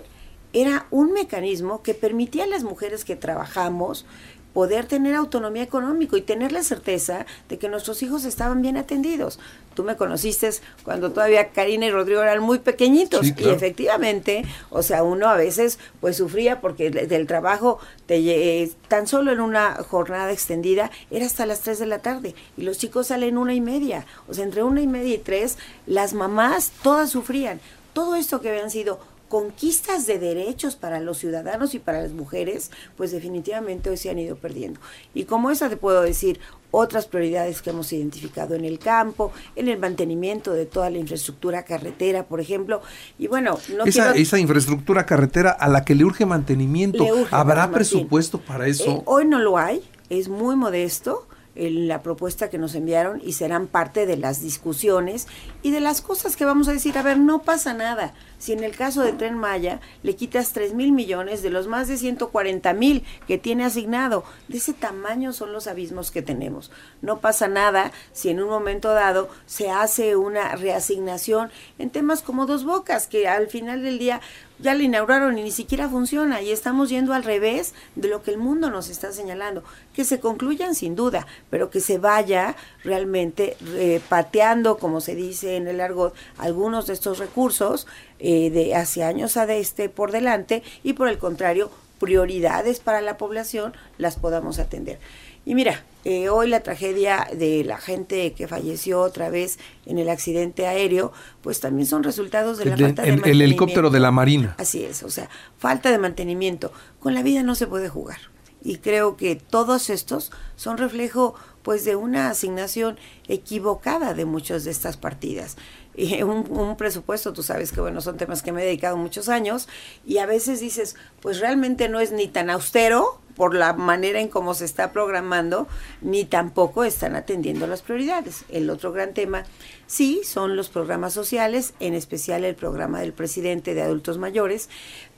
era 0.53 0.87
un 0.89 1.11
mecanismo 1.11 1.83
que 1.83 1.93
permitía 1.93 2.45
a 2.45 2.47
las 2.47 2.63
mujeres 2.63 3.05
que 3.05 3.15
trabajamos 3.15 4.05
poder 4.53 4.85
tener 4.85 5.15
autonomía 5.15 5.63
económica 5.63 6.17
y 6.17 6.21
tener 6.21 6.51
la 6.51 6.63
certeza 6.63 7.25
de 7.47 7.57
que 7.57 7.69
nuestros 7.69 8.01
hijos 8.03 8.25
estaban 8.25 8.61
bien 8.61 8.77
atendidos. 8.77 9.39
Tú 9.75 9.83
me 9.83 9.95
conociste 9.95 10.49
cuando 10.83 11.11
todavía 11.11 11.49
Karina 11.49 11.85
y 11.85 11.91
Rodrigo 11.91 12.21
eran 12.21 12.41
muy 12.41 12.59
pequeñitos 12.59 13.27
y 13.27 13.49
efectivamente, 13.49 14.43
o 14.69 14.83
sea, 14.83 15.03
uno 15.03 15.29
a 15.29 15.35
veces 15.35 15.79
pues 16.01 16.17
sufría 16.17 16.59
porque 16.59 16.89
del 16.89 17.27
trabajo 17.27 17.79
te, 18.05 18.69
tan 18.87 19.07
solo 19.07 19.31
en 19.31 19.39
una 19.39 19.75
jornada 19.75 20.31
extendida 20.31 20.91
era 21.11 21.25
hasta 21.25 21.45
las 21.45 21.61
3 21.61 21.79
de 21.79 21.85
la 21.85 21.99
tarde 21.99 22.35
y 22.57 22.63
los 22.63 22.77
chicos 22.77 23.07
salen 23.07 23.37
una 23.37 23.53
y 23.53 23.61
media, 23.61 24.05
o 24.27 24.33
sea, 24.33 24.43
entre 24.43 24.63
una 24.63 24.81
y 24.81 24.87
media 24.87 25.15
y 25.15 25.19
tres, 25.19 25.57
las 25.85 26.13
mamás 26.13 26.71
todas 26.83 27.09
sufrían. 27.09 27.61
Todo 27.93 28.15
esto 28.15 28.41
que 28.41 28.49
habían 28.49 28.71
sido 28.71 28.99
conquistas 29.29 30.07
de 30.07 30.19
derechos 30.19 30.75
para 30.75 31.00
los 31.00 31.19
ciudadanos 31.19 31.75
y 31.75 31.79
para 31.79 32.01
las 32.01 32.12
mujeres, 32.12 32.71
pues 32.98 33.12
definitivamente 33.12 33.89
hoy 33.89 33.98
se 33.98 34.09
han 34.09 34.19
ido 34.19 34.36
perdiendo. 34.36 34.79
Y 35.13 35.24
como 35.24 35.51
esa 35.51 35.69
te 35.69 35.77
puedo 35.77 36.01
decir 36.01 36.39
otras 36.71 37.05
prioridades 37.05 37.62
que 37.62 37.69
hemos 37.69 37.93
identificado 37.93 38.55
en 38.55 38.65
el 38.65 38.79
campo, 38.79 39.31
en 39.55 39.69
el 39.69 39.79
mantenimiento 39.79 40.53
de 40.53 40.65
toda 40.65 40.89
la 40.89 40.98
infraestructura 40.98 41.63
carretera, 41.63 42.25
por 42.25 42.41
ejemplo. 42.41 42.81
Y 43.17 43.27
bueno, 43.27 43.57
no 43.75 43.86
esa, 43.86 44.13
esa 44.13 44.39
infraestructura 44.39 45.05
carretera 45.05 45.51
a 45.51 45.67
la 45.67 45.86
que 45.86 45.95
le 45.95 46.03
urge 46.03 46.25
mantenimiento, 46.25 47.05
¿habrá 47.31 47.71
presupuesto 47.71 48.39
para 48.39 48.67
eso? 48.67 48.83
Eh, 48.91 49.01
hoy 49.05 49.25
no 49.25 49.39
lo 49.39 49.57
hay, 49.57 49.81
es 50.09 50.27
muy 50.27 50.55
modesto 50.55 51.28
la 51.59 52.01
propuesta 52.01 52.49
que 52.49 52.57
nos 52.57 52.75
enviaron 52.75 53.21
y 53.23 53.33
serán 53.33 53.67
parte 53.67 54.05
de 54.05 54.17
las 54.17 54.41
discusiones 54.41 55.27
y 55.61 55.71
de 55.71 55.81
las 55.81 56.01
cosas 56.01 56.35
que 56.35 56.45
vamos 56.45 56.67
a 56.67 56.73
decir, 56.73 56.97
a 56.97 57.03
ver, 57.03 57.17
no 57.17 57.41
pasa 57.41 57.73
nada. 57.73 58.13
Si 58.37 58.53
en 58.53 58.63
el 58.63 58.75
caso 58.75 59.01
de 59.01 59.11
Tren 59.11 59.37
Maya 59.37 59.81
le 60.01 60.15
quitas 60.15 60.53
3 60.53 60.73
mil 60.73 60.93
millones 60.93 61.41
de 61.41 61.49
los 61.49 61.67
más 61.67 61.87
de 61.87 61.97
140 61.97 62.73
mil 62.73 63.03
que 63.27 63.37
tiene 63.37 63.65
asignado, 63.65 64.23
de 64.47 64.57
ese 64.57 64.73
tamaño 64.73 65.33
son 65.33 65.51
los 65.51 65.67
abismos 65.67 66.11
que 66.11 66.21
tenemos. 66.21 66.71
No 67.01 67.19
pasa 67.19 67.47
nada 67.47 67.91
si 68.13 68.29
en 68.29 68.41
un 68.41 68.49
momento 68.49 68.93
dado 68.93 69.29
se 69.45 69.69
hace 69.69 70.15
una 70.15 70.55
reasignación 70.55 71.51
en 71.77 71.89
temas 71.89 72.21
como 72.21 72.45
dos 72.45 72.63
bocas, 72.63 73.07
que 73.07 73.27
al 73.27 73.47
final 73.47 73.83
del 73.83 73.99
día 73.99 74.21
ya 74.59 74.73
le 74.73 74.83
inauguraron 74.83 75.37
y 75.37 75.43
ni 75.43 75.51
siquiera 75.51 75.89
funciona 75.89 76.41
y 76.41 76.51
estamos 76.51 76.89
yendo 76.89 77.13
al 77.13 77.23
revés 77.23 77.73
de 77.95 78.07
lo 78.07 78.21
que 78.21 78.31
el 78.31 78.37
mundo 78.37 78.69
nos 78.69 78.89
está 78.89 79.11
señalando. 79.11 79.63
Que 79.93 80.03
se 80.03 80.19
concluyan 80.19 80.75
sin 80.75 80.95
duda, 80.95 81.27
pero 81.49 81.69
que 81.69 81.79
se 81.79 81.97
vaya 81.97 82.55
realmente 82.83 83.57
eh, 83.75 84.01
pateando, 84.09 84.77
como 84.77 85.01
se 85.01 85.15
dice 85.15 85.55
en 85.55 85.67
el 85.67 85.81
argot, 85.81 86.13
algunos 86.37 86.87
de 86.87 86.93
estos 86.93 87.19
recursos 87.19 87.87
eh, 88.19 88.49
de 88.49 88.75
hace 88.75 89.03
años 89.03 89.37
a 89.37 89.45
de 89.45 89.59
este 89.59 89.89
por 89.89 90.11
delante 90.11 90.63
y 90.83 90.93
por 90.93 91.07
el 91.07 91.17
contrario, 91.17 91.71
prioridades 91.99 92.79
para 92.79 93.01
la 93.01 93.17
población 93.17 93.73
las 93.97 94.15
podamos 94.15 94.59
atender. 94.59 94.99
Y 95.45 95.55
mira, 95.55 95.83
eh, 96.05 96.29
hoy 96.29 96.47
la 96.47 96.61
tragedia 96.61 97.27
de 97.33 97.63
la 97.63 97.77
gente 97.77 98.33
que 98.33 98.47
falleció 98.47 99.01
otra 99.01 99.29
vez 99.29 99.57
en 99.85 99.97
el 99.97 100.09
accidente 100.09 100.67
aéreo, 100.67 101.11
pues 101.41 101.59
también 101.59 101.87
son 101.87 102.03
resultados 102.03 102.57
de 102.57 102.65
la 102.65 102.77
falta 102.77 103.01
de 103.01 103.11
mantenimiento. 103.11 103.29
El 103.29 103.41
helicóptero 103.41 103.89
de 103.89 103.99
la 103.99 104.11
Marina. 104.11 104.55
Así 104.57 104.83
es, 104.83 105.03
o 105.03 105.09
sea, 105.09 105.29
falta 105.57 105.91
de 105.91 105.97
mantenimiento. 105.97 106.71
Con 106.99 107.13
la 107.13 107.23
vida 107.23 107.43
no 107.43 107.55
se 107.55 107.67
puede 107.67 107.89
jugar. 107.89 108.19
Y 108.61 108.77
creo 108.77 109.15
que 109.15 109.35
todos 109.35 109.89
estos 109.89 110.31
son 110.55 110.77
reflejo 110.77 111.35
pues 111.69 111.85
de 111.85 111.95
una 111.95 112.31
asignación 112.31 112.97
equivocada 113.27 114.15
de 114.15 114.25
muchas 114.25 114.63
de 114.63 114.71
estas 114.71 114.97
partidas. 114.97 115.55
Y 115.95 116.23
un, 116.23 116.47
un, 116.49 116.75
presupuesto, 116.77 117.31
tú 117.31 117.43
sabes 117.43 117.71
que 117.71 117.79
bueno, 117.79 118.01
son 118.01 118.17
temas 118.17 118.41
que 118.41 118.51
me 118.51 118.63
he 118.63 118.65
dedicado 118.65 118.97
muchos 118.97 119.29
años 119.29 119.67
y 120.03 120.17
a 120.17 120.25
veces 120.25 120.61
dices, 120.61 120.95
pues 121.21 121.39
realmente 121.39 121.88
no 121.88 121.99
es 121.99 122.11
ni 122.11 122.27
tan 122.27 122.49
austero 122.49 123.21
por 123.35 123.53
la 123.53 123.73
manera 123.73 124.19
en 124.19 124.29
cómo 124.29 124.55
se 124.55 124.65
está 124.65 124.91
programando, 124.91 125.67
ni 126.01 126.25
tampoco 126.25 126.85
están 126.85 127.15
atendiendo 127.15 127.67
las 127.67 127.83
prioridades. 127.83 128.45
El 128.49 128.67
otro 128.71 128.91
gran 128.91 129.13
tema, 129.13 129.43
sí, 129.85 130.21
son 130.23 130.55
los 130.55 130.69
programas 130.69 131.13
sociales, 131.13 131.75
en 131.79 131.93
especial 131.93 132.45
el 132.45 132.55
programa 132.55 132.99
del 132.99 133.13
presidente 133.13 133.75
de 133.75 133.83
adultos 133.83 134.17
mayores, 134.17 134.69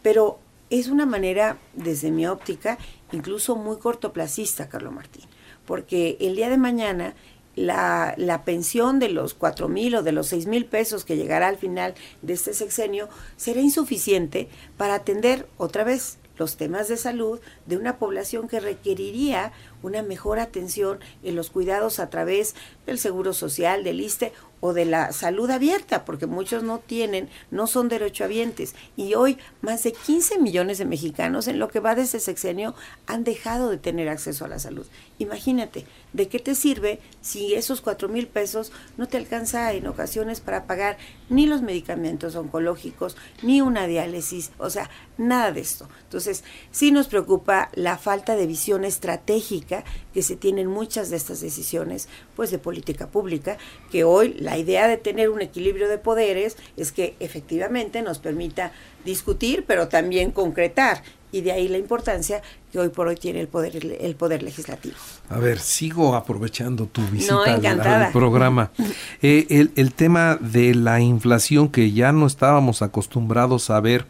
pero 0.02 0.38
es 0.70 0.88
una 0.88 1.06
manera, 1.06 1.58
desde 1.74 2.12
mi 2.12 2.28
óptica, 2.28 2.78
incluso 3.14 3.56
muy 3.56 3.78
cortoplacista, 3.78 4.70
Carlos 4.70 4.94
Martín, 4.94 5.26
porque 5.72 6.18
el 6.20 6.36
día 6.36 6.50
de 6.50 6.58
mañana 6.58 7.16
la, 7.56 8.42
pensión 8.44 9.00
de 9.00 9.08
los 9.08 9.34
cuatro 9.34 9.70
mil 9.70 9.96
o 9.96 10.04
de 10.04 10.12
los 10.12 10.28
seis 10.28 10.46
mil 10.46 10.66
pesos 10.66 11.06
que 11.06 11.16
llegará 11.16 11.48
al 11.48 11.56
final 11.56 11.94
de 12.22 12.34
este 12.34 12.54
sexenio 12.54 13.08
será 13.38 13.62
insuficiente 13.62 14.50
para 14.76 14.96
atender 14.96 15.48
otra 15.58 15.86
vez 15.86 16.18
los 16.38 16.58
temas 16.58 16.90
de 16.90 16.98
salud 16.98 17.40
de 17.68 17.78
una 17.78 18.00
población 18.00 18.50
que 18.50 18.60
requeriría 18.60 19.54
una 19.82 20.04
mejor 20.04 20.40
atención 20.40 21.00
en 21.24 21.38
los 21.38 21.50
cuidados 21.50 22.00
a 22.00 22.10
través 22.10 22.54
del 22.92 23.00
seguro 23.00 23.34
social, 23.34 23.84
del 23.84 24.02
ISTE 24.02 24.34
o 24.62 24.74
de 24.74 24.86
la 24.86 25.12
salud 25.12 25.50
abierta, 25.50 26.06
porque 26.06 26.28
muchos 26.28 26.62
no 26.62 26.78
tienen, 26.80 27.30
no 27.50 27.66
son 27.66 27.90
derechohabientes. 27.90 28.76
Y 28.96 29.16
hoy 29.16 29.38
más 29.62 29.84
de 29.84 29.92
15 29.92 30.38
millones 30.40 30.78
de 30.78 30.86
mexicanos 30.86 31.48
en 31.48 31.58
lo 31.58 31.68
que 31.68 31.80
va 31.80 31.96
de 31.96 32.04
ese 32.04 32.20
sexenio 32.20 32.76
han 33.08 33.24
dejado 33.24 33.70
de 33.70 33.78
tener 33.78 34.08
acceso 34.08 34.46
a 34.46 34.48
la 34.48 34.60
salud. 34.60 34.86
Imagínate, 35.18 35.86
¿de 36.14 36.28
qué 36.28 36.38
te 36.40 36.54
sirve 36.54 37.00
si 37.22 37.56
esos 37.56 37.82
cuatro 37.82 38.08
mil 38.08 38.28
pesos 38.28 38.72
no 38.98 39.08
te 39.08 39.18
alcanza 39.18 39.74
en 39.74 39.88
ocasiones 39.88 40.42
para 40.42 40.68
pagar 40.68 40.98
ni 41.30 41.48
los 41.48 41.62
medicamentos 41.62 42.36
oncológicos, 42.36 43.18
ni 43.42 43.62
una 43.62 43.88
diálisis? 43.88 44.52
O 44.60 44.70
sea, 44.70 44.90
nada 45.18 45.52
de 45.52 45.62
esto. 45.62 45.88
Entonces, 46.04 46.44
sí 46.72 46.92
nos 46.92 47.08
preocupa 47.08 47.70
la 47.74 47.98
falta 47.98 48.36
de 48.36 48.46
visión 48.46 48.84
estratégica 48.84 49.84
que 50.14 50.22
se 50.22 50.36
tienen 50.36 50.68
muchas 50.68 51.10
de 51.10 51.18
estas 51.18 51.42
decisiones, 51.42 52.10
pues 52.36 52.52
de 52.52 52.60
política 52.60 52.81
pública, 53.12 53.58
que 53.92 54.04
hoy 54.04 54.36
la 54.40 54.58
idea 54.58 54.88
de 54.88 54.98
tener 54.98 55.30
un 55.30 55.42
equilibrio 55.42 55.88
de 55.88 55.98
poderes 55.98 56.58
es 56.78 56.92
que 56.92 57.16
efectivamente 57.20 58.02
nos 58.02 58.20
permita 58.20 58.72
discutir, 59.06 59.66
pero 59.68 59.88
también 59.88 60.32
concretar. 60.32 61.04
Y 61.34 61.42
de 61.42 61.54
ahí 61.54 61.70
la 61.70 61.78
importancia 61.78 62.42
que 62.74 62.80
hoy 62.80 62.90
por 62.90 63.08
hoy 63.08 63.16
tiene 63.16 63.40
el 63.40 63.48
poder 63.48 63.98
el 64.02 64.16
poder 64.16 64.44
legislativo. 64.44 64.96
A 65.30 65.40
ver, 65.40 65.60
sigo 65.60 66.16
aprovechando 66.16 66.88
tu 66.88 67.02
visita 67.08 67.54
al, 67.54 68.12
programa. 68.12 68.72
Eh, 69.24 69.46
el, 69.50 69.72
el 69.76 69.94
tema 69.94 70.38
de 70.42 70.74
la 70.74 71.00
inflación 71.00 71.70
que 71.70 71.92
ya 71.92 72.12
no 72.12 72.26
estábamos 72.26 72.82
acostumbrados 72.82 73.70
a 73.70 73.80
ver, 73.80 74.08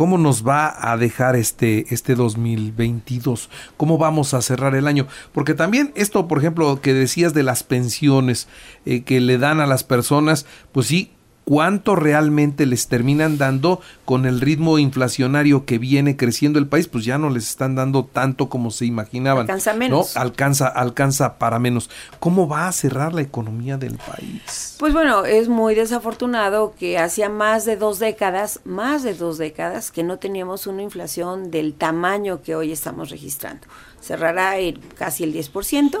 ¿cómo 0.00 0.16
nos 0.16 0.48
va 0.48 0.90
a 0.90 0.96
dejar 0.96 1.36
este, 1.36 1.92
este 1.92 2.14
2022? 2.14 3.50
¿Cómo 3.76 3.98
vamos 3.98 4.32
a 4.32 4.40
cerrar 4.40 4.74
el 4.74 4.86
año? 4.86 5.06
Porque 5.32 5.52
también 5.52 5.92
esto, 5.94 6.26
por 6.26 6.38
ejemplo, 6.38 6.80
que 6.80 6.94
decías 6.94 7.34
de 7.34 7.42
las 7.42 7.64
pensiones 7.64 8.48
eh, 8.86 9.02
que 9.02 9.20
le 9.20 9.36
dan 9.36 9.60
a 9.60 9.66
las 9.66 9.84
personas, 9.84 10.46
pues 10.72 10.86
sí, 10.86 11.12
cuánto 11.44 11.96
realmente 11.96 12.66
les 12.66 12.86
terminan 12.86 13.38
dando 13.38 13.80
con 14.04 14.26
el 14.26 14.40
ritmo 14.40 14.78
inflacionario 14.78 15.64
que 15.64 15.78
viene 15.78 16.16
creciendo 16.16 16.58
el 16.58 16.66
país, 16.66 16.86
pues 16.86 17.04
ya 17.04 17.18
no 17.18 17.30
les 17.30 17.48
están 17.48 17.74
dando 17.74 18.04
tanto 18.04 18.48
como 18.48 18.70
se 18.70 18.86
imaginaban. 18.86 19.42
Alcanza 19.42 19.74
menos. 19.74 20.14
¿no? 20.14 20.20
Alcanza, 20.20 20.68
alcanza 20.68 21.38
para 21.38 21.58
menos. 21.58 21.90
¿Cómo 22.18 22.48
va 22.48 22.68
a 22.68 22.72
cerrar 22.72 23.14
la 23.14 23.22
economía 23.22 23.76
del 23.76 23.96
país? 23.96 24.76
Pues 24.78 24.92
bueno, 24.92 25.24
es 25.24 25.48
muy 25.48 25.74
desafortunado 25.74 26.74
que 26.78 26.98
hacía 26.98 27.28
más 27.28 27.64
de 27.64 27.76
dos 27.76 27.98
décadas, 27.98 28.60
más 28.64 29.02
de 29.02 29.14
dos 29.14 29.38
décadas, 29.38 29.90
que 29.90 30.02
no 30.02 30.18
teníamos 30.18 30.66
una 30.66 30.82
inflación 30.82 31.50
del 31.50 31.74
tamaño 31.74 32.42
que 32.42 32.54
hoy 32.54 32.72
estamos 32.72 33.10
registrando. 33.10 33.66
Cerrará 34.00 34.58
el, 34.58 34.80
casi 34.96 35.24
el 35.24 35.34
10% 35.34 35.98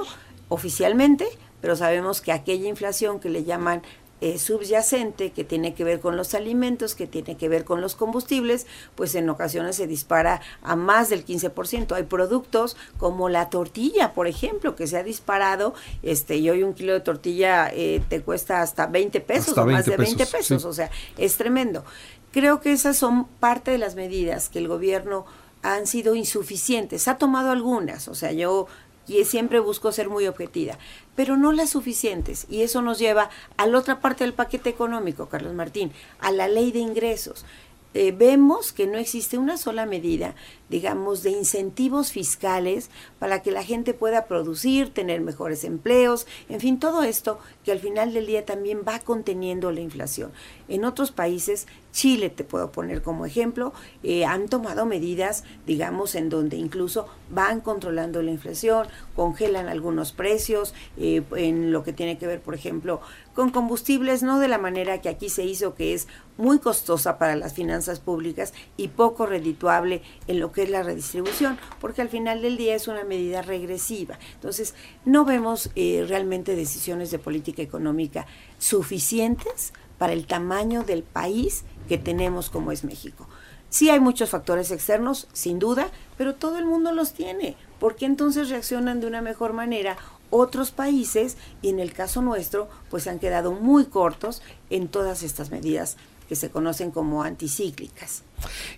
oficialmente, 0.48 1.26
pero 1.60 1.76
sabemos 1.76 2.20
que 2.20 2.32
aquella 2.32 2.68
inflación 2.68 3.20
que 3.20 3.28
le 3.28 3.44
llaman 3.44 3.82
eh, 4.20 4.38
subyacente 4.38 5.30
que 5.30 5.44
tiene 5.44 5.74
que 5.74 5.84
ver 5.84 6.00
con 6.00 6.16
los 6.16 6.34
alimentos, 6.34 6.94
que 6.94 7.06
tiene 7.06 7.36
que 7.36 7.48
ver 7.48 7.64
con 7.64 7.80
los 7.80 7.94
combustibles, 7.94 8.66
pues 8.94 9.14
en 9.14 9.28
ocasiones 9.30 9.76
se 9.76 9.86
dispara 9.86 10.40
a 10.62 10.76
más 10.76 11.08
del 11.08 11.24
15%. 11.24 11.92
Hay 11.92 12.02
productos 12.04 12.76
como 12.98 13.28
la 13.28 13.50
tortilla, 13.50 14.12
por 14.12 14.26
ejemplo, 14.26 14.76
que 14.76 14.86
se 14.86 14.98
ha 14.98 15.02
disparado, 15.02 15.74
este, 16.02 16.36
y 16.36 16.50
hoy 16.50 16.62
un 16.62 16.74
kilo 16.74 16.92
de 16.92 17.00
tortilla 17.00 17.70
eh, 17.72 18.02
te 18.08 18.20
cuesta 18.20 18.62
hasta 18.62 18.86
20 18.86 19.20
pesos, 19.20 19.56
o 19.56 19.66
más 19.66 19.86
de 19.86 19.96
20 19.96 20.26
pesos, 20.26 20.64
o 20.64 20.72
sea, 20.72 20.90
es 21.16 21.36
tremendo. 21.36 21.84
Creo 22.32 22.60
que 22.60 22.72
esas 22.72 22.96
son 22.96 23.24
parte 23.24 23.70
de 23.70 23.78
las 23.78 23.96
medidas 23.96 24.48
que 24.48 24.58
el 24.58 24.68
gobierno 24.68 25.24
han 25.62 25.86
sido 25.86 26.14
insuficientes. 26.14 27.08
Ha 27.08 27.18
tomado 27.18 27.50
algunas, 27.50 28.08
o 28.08 28.14
sea, 28.14 28.32
yo 28.32 28.66
y 29.06 29.24
siempre 29.24 29.58
busco 29.60 29.92
ser 29.92 30.08
muy 30.08 30.26
objetiva, 30.26 30.78
pero 31.16 31.36
no 31.36 31.52
las 31.52 31.70
suficientes. 31.70 32.46
Y 32.48 32.62
eso 32.62 32.82
nos 32.82 32.98
lleva 32.98 33.30
a 33.56 33.66
la 33.66 33.78
otra 33.78 34.00
parte 34.00 34.24
del 34.24 34.34
paquete 34.34 34.70
económico, 34.70 35.28
Carlos 35.28 35.54
Martín, 35.54 35.92
a 36.20 36.30
la 36.30 36.48
ley 36.48 36.72
de 36.72 36.80
ingresos. 36.80 37.44
Eh, 37.92 38.12
vemos 38.12 38.72
que 38.72 38.86
no 38.86 38.98
existe 38.98 39.36
una 39.36 39.56
sola 39.56 39.84
medida, 39.84 40.36
digamos, 40.68 41.24
de 41.24 41.30
incentivos 41.30 42.12
fiscales 42.12 42.88
para 43.18 43.42
que 43.42 43.50
la 43.50 43.64
gente 43.64 43.94
pueda 43.94 44.26
producir, 44.26 44.94
tener 44.94 45.20
mejores 45.20 45.64
empleos, 45.64 46.28
en 46.48 46.60
fin, 46.60 46.78
todo 46.78 47.02
esto 47.02 47.40
que 47.64 47.72
al 47.72 47.80
final 47.80 48.14
del 48.14 48.26
día 48.26 48.44
también 48.44 48.82
va 48.86 49.00
conteniendo 49.00 49.72
la 49.72 49.80
inflación. 49.80 50.30
En 50.68 50.84
otros 50.84 51.10
países 51.10 51.66
Chile, 51.92 52.30
te 52.30 52.44
puedo 52.44 52.72
poner 52.72 53.02
como 53.02 53.26
ejemplo, 53.26 53.72
eh, 54.02 54.24
han 54.24 54.48
tomado 54.48 54.86
medidas, 54.86 55.44
digamos, 55.66 56.14
en 56.14 56.28
donde 56.28 56.56
incluso 56.56 57.08
van 57.30 57.60
controlando 57.60 58.22
la 58.22 58.30
inflación, 58.30 58.86
congelan 59.16 59.68
algunos 59.68 60.12
precios, 60.12 60.74
eh, 60.96 61.22
en 61.36 61.72
lo 61.72 61.82
que 61.82 61.92
tiene 61.92 62.18
que 62.18 62.26
ver, 62.26 62.40
por 62.40 62.54
ejemplo, 62.54 63.00
con 63.34 63.50
combustibles, 63.50 64.22
no 64.22 64.38
de 64.38 64.48
la 64.48 64.58
manera 64.58 65.00
que 65.00 65.08
aquí 65.08 65.28
se 65.28 65.44
hizo, 65.44 65.74
que 65.74 65.94
es 65.94 66.08
muy 66.36 66.58
costosa 66.58 67.18
para 67.18 67.36
las 67.36 67.54
finanzas 67.54 68.00
públicas 68.00 68.52
y 68.76 68.88
poco 68.88 69.26
redituable 69.26 70.02
en 70.26 70.40
lo 70.40 70.52
que 70.52 70.62
es 70.62 70.70
la 70.70 70.82
redistribución, 70.82 71.58
porque 71.80 72.02
al 72.02 72.08
final 72.08 72.42
del 72.42 72.56
día 72.56 72.74
es 72.74 72.88
una 72.88 73.04
medida 73.04 73.42
regresiva. 73.42 74.18
Entonces, 74.34 74.74
no 75.04 75.24
vemos 75.24 75.70
eh, 75.74 76.04
realmente 76.08 76.56
decisiones 76.56 77.10
de 77.10 77.18
política 77.18 77.62
económica 77.62 78.26
suficientes 78.58 79.72
para 79.98 80.14
el 80.14 80.26
tamaño 80.26 80.82
del 80.82 81.02
país 81.02 81.64
que 81.90 81.98
tenemos 81.98 82.50
como 82.50 82.70
es 82.70 82.84
México. 82.84 83.26
Sí 83.68 83.90
hay 83.90 83.98
muchos 83.98 84.30
factores 84.30 84.70
externos, 84.70 85.26
sin 85.32 85.58
duda, 85.58 85.88
pero 86.16 86.36
todo 86.36 86.56
el 86.56 86.64
mundo 86.64 86.92
los 86.92 87.14
tiene. 87.14 87.56
¿Por 87.80 87.96
qué 87.96 88.06
entonces 88.06 88.48
reaccionan 88.48 89.00
de 89.00 89.08
una 89.08 89.22
mejor 89.22 89.54
manera 89.54 89.96
otros 90.30 90.70
países 90.70 91.36
y 91.62 91.68
en 91.70 91.80
el 91.80 91.92
caso 91.92 92.22
nuestro 92.22 92.68
pues 92.90 93.08
han 93.08 93.18
quedado 93.18 93.50
muy 93.50 93.86
cortos 93.86 94.40
en 94.70 94.86
todas 94.86 95.24
estas 95.24 95.50
medidas 95.50 95.96
que 96.28 96.36
se 96.36 96.48
conocen 96.48 96.92
como 96.92 97.24
anticíclicas? 97.24 98.22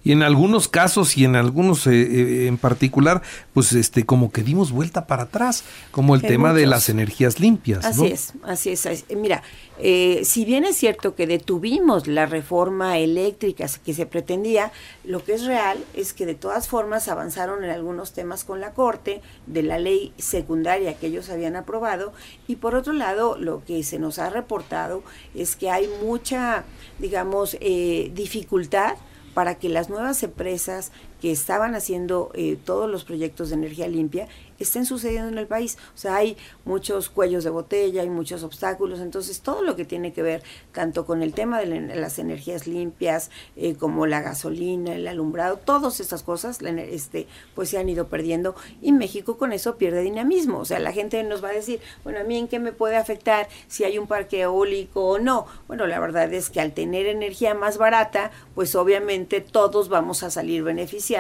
Y 0.05 0.13
en 0.13 0.23
algunos 0.23 0.69
casos 0.69 1.17
y 1.17 1.25
en 1.25 1.37
algunos 1.37 1.87
eh, 1.87 1.93
eh, 1.93 2.47
en 2.47 2.59
particular, 2.59 3.23
pues 3.53 3.73
este 3.73 4.05
como 4.05 4.31
que 4.31 4.43
dimos 4.43 4.73
vuelta 4.73 5.07
para 5.07 5.25
atrás, 5.25 5.65
como 5.91 6.15
el 6.15 6.23
tema 6.23 6.53
de 6.53 6.67
las 6.67 6.89
energías 6.89 7.41
limpias. 7.41 7.85
Así 7.85 8.07
es, 8.07 8.33
así 8.43 8.71
es. 8.71 9.05
Mira, 9.15 9.43
eh, 9.79 10.23
si 10.25 10.45
bien 10.45 10.65
es 10.65 10.77
cierto 10.77 11.15
que 11.15 11.27
detuvimos 11.27 12.07
la 12.07 12.27
reforma 12.27 12.99
eléctrica 12.99 13.67
que 13.85 13.95
se 13.95 14.07
pretendía, 14.07 14.73
lo 15.05 15.25
que 15.25 15.35
es 15.35 15.45
real 15.45 15.79
es 15.95 16.13
que 16.13 16.27
de 16.27 16.35
todas 16.35 16.69
formas 16.69 17.09
avanzaron 17.09 17.65
en 17.65 17.71
algunos 17.71 18.13
temas 18.13 18.45
con 18.45 18.61
la 18.61 18.73
Corte 18.73 19.21
de 19.47 19.63
la 19.63 19.79
ley 19.79 20.13
secundaria 20.19 20.95
que 20.95 21.09
ellos 21.09 21.31
habían 21.31 21.57
aprobado 21.57 22.13
y 22.47 22.57
por 22.57 22.75
otro 22.75 22.93
lado 22.93 23.37
lo 23.39 23.65
que 23.65 23.83
se 23.83 23.99
nos 23.99 24.19
ha 24.19 24.31
reportado 24.31 25.03
es 25.35 25.57
que 25.57 25.71
hay 25.71 25.89
mucha, 26.03 26.65
digamos, 26.99 27.57
dificultad 27.61 28.95
para 29.35 29.57
que 29.57 29.69
las 29.69 29.89
nuevas 29.89 30.23
empresas 30.23 30.93
que 31.23 31.31
estaban 31.31 31.77
haciendo 31.77 32.33
eh, 32.35 32.59
todos 32.65 32.91
los 32.91 33.05
proyectos 33.05 33.51
de 33.51 33.55
energía 33.55 33.87
limpia 33.87 34.27
estén 34.59 34.87
sucediendo 34.87 35.29
en 35.29 35.39
el 35.39 35.47
país. 35.47 35.79
O 35.95 35.99
sea, 35.99 36.17
hay 36.17 36.37
muchos 36.65 37.09
cuellos 37.09 37.45
de 37.45 37.51
botella, 37.51 38.03
hay 38.03 38.11
muchos 38.11 38.43
obstáculos, 38.43 39.01
entonces 39.01 39.41
todo 39.41 39.63
lo 39.63 39.77
que 39.77 39.85
tiene 39.85 40.13
que 40.13 40.23
ver 40.23 40.43
tanto 40.73 41.07
con 41.07 41.23
el 41.23 41.33
tema 41.33 41.61
de 41.61 41.67
las 41.97 42.19
energías 42.19 42.67
limpias, 42.67 43.31
eh, 43.57 43.77
como 43.77 44.07
la 44.07 44.21
gasolina, 44.21 44.95
el 44.95 45.07
alumbrado, 45.07 45.59
todas 45.59 46.01
estas 46.01 46.25
cosas, 46.25 46.61
este, 46.61 47.29
pues 47.55 47.71
se 47.71 47.79
han 47.79 47.89
ido 47.89 48.09
perdiendo 48.09 48.57
y 48.81 48.91
México 48.91 49.39
con 49.39 49.53
eso 49.53 49.77
pierde 49.77 50.03
dinamismo. 50.03 50.59
O 50.59 50.65
sea, 50.65 50.81
la 50.81 50.93
gente 50.93 51.23
nos 51.23 51.43
va 51.43 51.51
a 51.51 51.53
decir, 51.53 51.81
bueno, 52.03 52.19
a 52.19 52.25
mí 52.25 52.37
en 52.37 52.49
qué 52.49 52.59
me 52.59 52.73
puede 52.73 52.97
afectar 52.97 53.49
si 53.69 53.85
hay 53.85 53.97
un 53.97 54.09
parque 54.09 54.41
eólico 54.41 55.05
o 55.05 55.19
no. 55.21 55.47
Bueno, 55.69 55.87
la 55.87 56.01
verdad 56.01 56.33
es 56.33 56.51
que 56.51 56.61
al 56.61 56.73
tener 56.73 57.07
energía 57.07 57.55
más 57.55 57.79
barata, 57.79 58.33
pues 58.57 58.75
obviamente 58.75 59.41
todos 59.41 59.89
vamos 59.89 60.25
a 60.25 60.31
salir 60.31 60.65
beneficiados 60.65 61.12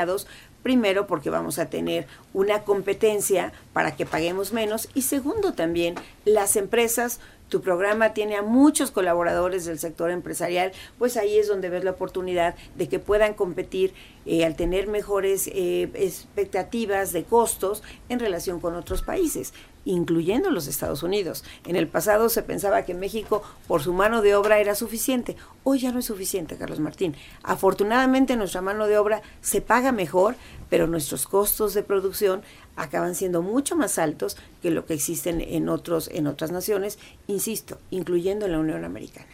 Primero 0.62 1.08
porque 1.08 1.28
vamos 1.28 1.58
a 1.58 1.68
tener 1.68 2.06
una 2.32 2.62
competencia 2.62 3.52
para 3.72 3.96
que 3.96 4.06
paguemos 4.06 4.52
menos 4.52 4.88
y 4.94 5.02
segundo 5.02 5.54
también 5.54 5.96
las 6.24 6.54
empresas 6.54 7.18
tu 7.52 7.60
programa 7.60 8.14
tiene 8.14 8.36
a 8.36 8.42
muchos 8.42 8.90
colaboradores 8.90 9.66
del 9.66 9.78
sector 9.78 10.10
empresarial, 10.10 10.72
pues 10.98 11.18
ahí 11.18 11.36
es 11.36 11.48
donde 11.48 11.68
ves 11.68 11.84
la 11.84 11.90
oportunidad 11.90 12.54
de 12.76 12.88
que 12.88 12.98
puedan 12.98 13.34
competir 13.34 13.92
eh, 14.24 14.46
al 14.46 14.56
tener 14.56 14.88
mejores 14.88 15.48
eh, 15.48 15.90
expectativas 15.92 17.12
de 17.12 17.24
costos 17.24 17.82
en 18.08 18.20
relación 18.20 18.58
con 18.58 18.74
otros 18.74 19.02
países 19.02 19.52
incluyendo 19.84 20.50
los 20.50 20.68
Estados 20.68 21.02
Unidos. 21.02 21.44
En 21.66 21.76
el 21.76 21.88
pasado 21.88 22.28
se 22.28 22.42
pensaba 22.42 22.84
que 22.84 22.94
México 22.94 23.42
por 23.66 23.82
su 23.82 23.92
mano 23.92 24.22
de 24.22 24.34
obra 24.36 24.60
era 24.60 24.74
suficiente. 24.74 25.36
Hoy 25.64 25.80
ya 25.80 25.92
no 25.92 25.98
es 25.98 26.04
suficiente, 26.04 26.56
Carlos 26.56 26.78
Martín. 26.78 27.16
Afortunadamente 27.42 28.36
nuestra 28.36 28.60
mano 28.60 28.86
de 28.86 28.98
obra 28.98 29.22
se 29.40 29.60
paga 29.60 29.90
mejor, 29.90 30.36
pero 30.70 30.86
nuestros 30.86 31.26
costos 31.26 31.74
de 31.74 31.82
producción 31.82 32.42
acaban 32.76 33.14
siendo 33.14 33.42
mucho 33.42 33.76
más 33.76 33.98
altos 33.98 34.36
que 34.62 34.70
lo 34.70 34.86
que 34.86 34.94
existen 34.94 35.40
en 35.40 35.68
otros 35.68 36.08
en 36.12 36.26
otras 36.26 36.52
naciones, 36.52 36.98
insisto, 37.26 37.78
incluyendo 37.90 38.48
la 38.48 38.58
Unión 38.58 38.84
Americana. 38.84 39.26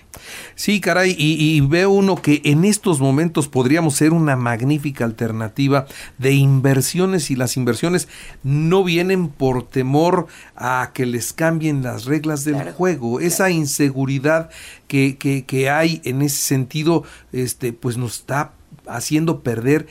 Sí, 0.55 0.81
caray, 0.81 1.15
y, 1.17 1.61
veo 1.61 1.91
uno 1.91 2.21
que 2.21 2.41
en 2.45 2.65
estos 2.65 3.01
momentos 3.01 3.47
podríamos 3.47 3.95
ser 3.95 4.13
una 4.13 4.37
magnífica 4.37 5.05
alternativa 5.05 5.87
de 6.17 6.33
inversiones 6.33 7.31
y 7.31 7.37
las 7.37 7.57
inversiones 7.57 8.09
no 8.43 8.83
vienen 8.83 9.29
por 9.29 9.67
temor 9.67 10.27
a 10.57 10.91
que 10.95 11.07
les 11.07 11.33
cambien 11.33 11.83
las 11.83 12.07
reglas 12.07 12.45
del 12.45 12.73
juego. 12.73 13.21
Esa 13.21 13.51
inseguridad 13.51 14.51
que, 14.89 15.17
que, 15.17 15.45
que 15.45 15.71
hay 15.71 16.01
en 16.05 16.23
ese 16.23 16.39
sentido, 16.39 17.05
este, 17.33 17.73
pues 17.73 17.97
nos 17.97 18.15
está 18.15 18.53
haciendo 18.89 19.43
perder 19.43 19.87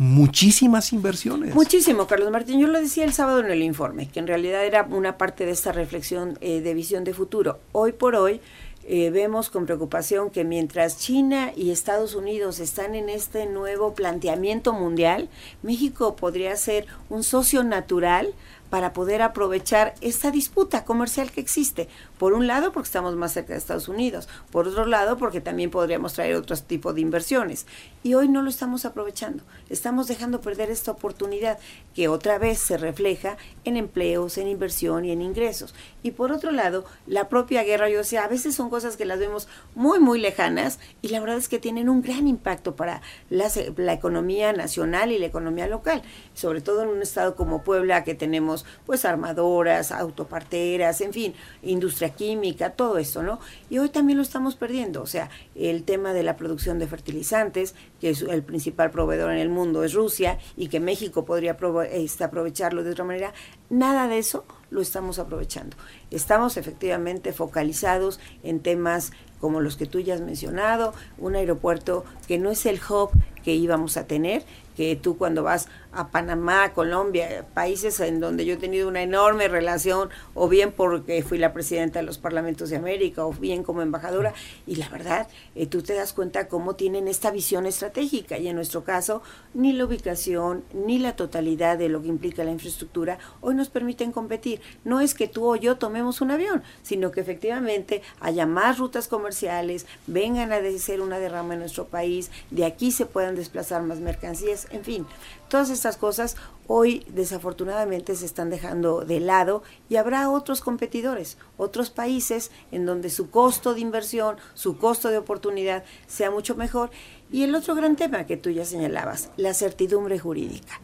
muchísimas 0.00 0.94
inversiones. 0.94 1.54
Muchísimo, 1.54 2.06
Carlos 2.06 2.30
Martín. 2.30 2.58
Yo 2.58 2.68
lo 2.68 2.80
decía 2.80 3.04
el 3.04 3.12
sábado 3.12 3.40
en 3.40 3.50
el 3.50 3.62
informe, 3.62 4.08
que 4.08 4.18
en 4.18 4.26
realidad 4.26 4.64
era 4.64 4.84
una 4.84 5.18
parte 5.18 5.44
de 5.44 5.52
esta 5.52 5.72
reflexión 5.72 6.38
eh, 6.40 6.62
de 6.62 6.72
visión 6.72 7.04
de 7.04 7.12
futuro. 7.12 7.58
Hoy 7.72 7.92
por 7.92 8.14
hoy 8.14 8.40
eh, 8.88 9.10
vemos 9.10 9.50
con 9.50 9.66
preocupación 9.66 10.30
que 10.30 10.42
mientras 10.42 10.96
China 10.96 11.52
y 11.54 11.70
Estados 11.70 12.14
Unidos 12.14 12.60
están 12.60 12.94
en 12.94 13.10
este 13.10 13.44
nuevo 13.44 13.92
planteamiento 13.92 14.72
mundial, 14.72 15.28
México 15.62 16.16
podría 16.16 16.56
ser 16.56 16.86
un 17.10 17.22
socio 17.22 17.62
natural 17.62 18.32
para 18.70 18.92
poder 18.92 19.20
aprovechar 19.20 19.94
esta 20.00 20.30
disputa 20.30 20.84
comercial 20.84 21.30
que 21.32 21.40
existe. 21.40 21.88
Por 22.18 22.32
un 22.32 22.46
lado, 22.46 22.72
porque 22.72 22.86
estamos 22.86 23.16
más 23.16 23.32
cerca 23.32 23.52
de 23.52 23.58
Estados 23.58 23.88
Unidos. 23.88 24.28
Por 24.50 24.68
otro 24.68 24.86
lado, 24.86 25.18
porque 25.18 25.40
también 25.40 25.70
podríamos 25.70 26.14
traer 26.14 26.36
otro 26.36 26.56
tipo 26.56 26.92
de 26.92 27.00
inversiones. 27.00 27.66
Y 28.02 28.14
hoy 28.14 28.28
no 28.28 28.42
lo 28.42 28.48
estamos 28.48 28.84
aprovechando. 28.84 29.42
Estamos 29.68 30.06
dejando 30.06 30.40
perder 30.40 30.70
esta 30.70 30.92
oportunidad 30.92 31.58
que 31.94 32.08
otra 32.08 32.38
vez 32.38 32.58
se 32.60 32.78
refleja 32.78 33.36
en 33.64 33.76
empleos, 33.76 34.38
en 34.38 34.48
inversión 34.48 35.04
y 35.04 35.10
en 35.10 35.20
ingresos. 35.20 35.74
Y 36.02 36.12
por 36.12 36.32
otro 36.32 36.52
lado, 36.52 36.84
la 37.06 37.28
propia 37.28 37.64
guerra, 37.64 37.90
yo 37.90 37.98
decía, 37.98 38.24
a 38.24 38.28
veces 38.28 38.54
son 38.54 38.70
cosas 38.70 38.96
que 38.96 39.04
las 39.04 39.18
vemos 39.18 39.48
muy, 39.74 39.98
muy 39.98 40.20
lejanas 40.20 40.78
y 41.02 41.08
la 41.08 41.20
verdad 41.20 41.36
es 41.36 41.48
que 41.48 41.58
tienen 41.58 41.88
un 41.88 42.02
gran 42.02 42.28
impacto 42.28 42.76
para 42.76 43.02
la, 43.28 43.50
la 43.76 43.92
economía 43.92 44.52
nacional 44.52 45.10
y 45.10 45.18
la 45.18 45.26
economía 45.26 45.66
local. 45.66 46.02
Sobre 46.34 46.60
todo 46.60 46.82
en 46.82 46.88
un 46.88 47.02
estado 47.02 47.34
como 47.34 47.64
Puebla, 47.64 48.04
que 48.04 48.14
tenemos 48.14 48.59
pues 48.86 49.04
armadoras, 49.04 49.92
autoparteras, 49.92 51.00
en 51.00 51.12
fin, 51.12 51.34
industria 51.62 52.10
química, 52.10 52.70
todo 52.70 52.98
esto, 52.98 53.22
¿no? 53.22 53.40
Y 53.68 53.78
hoy 53.78 53.88
también 53.88 54.16
lo 54.16 54.22
estamos 54.22 54.56
perdiendo, 54.56 55.02
o 55.02 55.06
sea, 55.06 55.30
el 55.54 55.84
tema 55.84 56.12
de 56.12 56.22
la 56.22 56.36
producción 56.36 56.78
de 56.78 56.86
fertilizantes, 56.86 57.74
que 58.00 58.10
es 58.10 58.22
el 58.22 58.42
principal 58.42 58.90
proveedor 58.90 59.30
en 59.32 59.38
el 59.38 59.48
mundo 59.48 59.84
es 59.84 59.94
Rusia 59.94 60.38
y 60.56 60.68
que 60.68 60.80
México 60.80 61.24
podría 61.24 61.56
este, 61.92 62.24
aprovecharlo 62.24 62.82
de 62.82 62.90
otra 62.90 63.04
manera, 63.04 63.32
nada 63.68 64.08
de 64.08 64.18
eso 64.18 64.44
lo 64.70 64.80
estamos 64.80 65.18
aprovechando. 65.18 65.76
Estamos 66.10 66.56
efectivamente 66.56 67.32
focalizados 67.32 68.20
en 68.42 68.60
temas 68.60 69.12
como 69.40 69.60
los 69.60 69.76
que 69.76 69.86
tú 69.86 70.00
ya 70.00 70.14
has 70.14 70.20
mencionado, 70.20 70.92
un 71.18 71.34
aeropuerto 71.34 72.04
que 72.28 72.38
no 72.38 72.50
es 72.50 72.66
el 72.66 72.78
hub 72.78 73.10
que 73.42 73.54
íbamos 73.54 73.96
a 73.96 74.06
tener, 74.06 74.44
que 74.76 74.96
tú 74.96 75.16
cuando 75.16 75.42
vas 75.42 75.68
a 75.92 76.10
Panamá, 76.10 76.72
Colombia, 76.72 77.46
países 77.54 78.00
en 78.00 78.20
donde 78.20 78.44
yo 78.44 78.54
he 78.54 78.58
tenido 78.58 78.88
una 78.88 79.02
enorme 79.02 79.48
relación, 79.48 80.10
o 80.34 80.48
bien 80.48 80.72
porque 80.72 81.22
fui 81.22 81.38
la 81.38 81.52
presidenta 81.52 81.98
de 81.98 82.06
los 82.06 82.18
parlamentos 82.18 82.70
de 82.70 82.76
América, 82.76 83.24
o 83.24 83.32
bien 83.32 83.62
como 83.62 83.82
embajadora, 83.82 84.32
y 84.66 84.76
la 84.76 84.88
verdad, 84.88 85.28
eh, 85.54 85.66
tú 85.66 85.82
te 85.82 85.94
das 85.94 86.12
cuenta 86.12 86.48
cómo 86.48 86.76
tienen 86.76 87.08
esta 87.08 87.30
visión 87.30 87.66
estratégica, 87.66 88.38
y 88.38 88.48
en 88.48 88.56
nuestro 88.56 88.84
caso, 88.84 89.22
ni 89.54 89.72
la 89.72 89.84
ubicación, 89.84 90.64
ni 90.72 90.98
la 90.98 91.16
totalidad 91.16 91.78
de 91.78 91.88
lo 91.88 92.02
que 92.02 92.08
implica 92.08 92.44
la 92.44 92.52
infraestructura, 92.52 93.18
hoy 93.40 93.54
nos 93.54 93.68
permiten 93.68 94.12
competir. 94.12 94.60
No 94.84 95.00
es 95.00 95.14
que 95.14 95.28
tú 95.28 95.46
o 95.46 95.56
yo 95.56 95.76
tomemos 95.76 96.20
un 96.20 96.30
avión, 96.30 96.62
sino 96.82 97.10
que 97.10 97.20
efectivamente 97.20 98.02
haya 98.20 98.46
más 98.46 98.78
rutas 98.78 99.08
comerciales, 99.08 99.86
vengan 100.06 100.52
a 100.52 100.60
ser 100.78 101.00
una 101.00 101.18
derrama 101.18 101.54
en 101.54 101.60
nuestro 101.60 101.86
país, 101.86 102.30
de 102.50 102.64
aquí 102.64 102.92
se 102.92 103.06
puedan 103.06 103.34
desplazar 103.34 103.82
más 103.82 104.00
mercancías, 104.00 104.68
en 104.70 104.84
fin, 104.84 105.06
todas 105.48 105.70
estas 105.80 105.96
cosas 105.96 106.36
hoy 106.66 107.06
desafortunadamente 107.08 108.14
se 108.14 108.26
están 108.26 108.50
dejando 108.50 109.00
de 109.06 109.18
lado 109.18 109.62
y 109.88 109.96
habrá 109.96 110.28
otros 110.28 110.60
competidores, 110.60 111.38
otros 111.56 111.88
países 111.88 112.50
en 112.70 112.84
donde 112.84 113.08
su 113.08 113.30
costo 113.30 113.72
de 113.72 113.80
inversión, 113.80 114.36
su 114.52 114.76
costo 114.76 115.08
de 115.08 115.16
oportunidad 115.16 115.82
sea 116.06 116.30
mucho 116.30 116.54
mejor. 116.54 116.90
Y 117.32 117.44
el 117.44 117.54
otro 117.54 117.74
gran 117.74 117.96
tema 117.96 118.26
que 118.26 118.36
tú 118.36 118.50
ya 118.50 118.66
señalabas, 118.66 119.30
la 119.38 119.54
certidumbre 119.54 120.18
jurídica. 120.18 120.78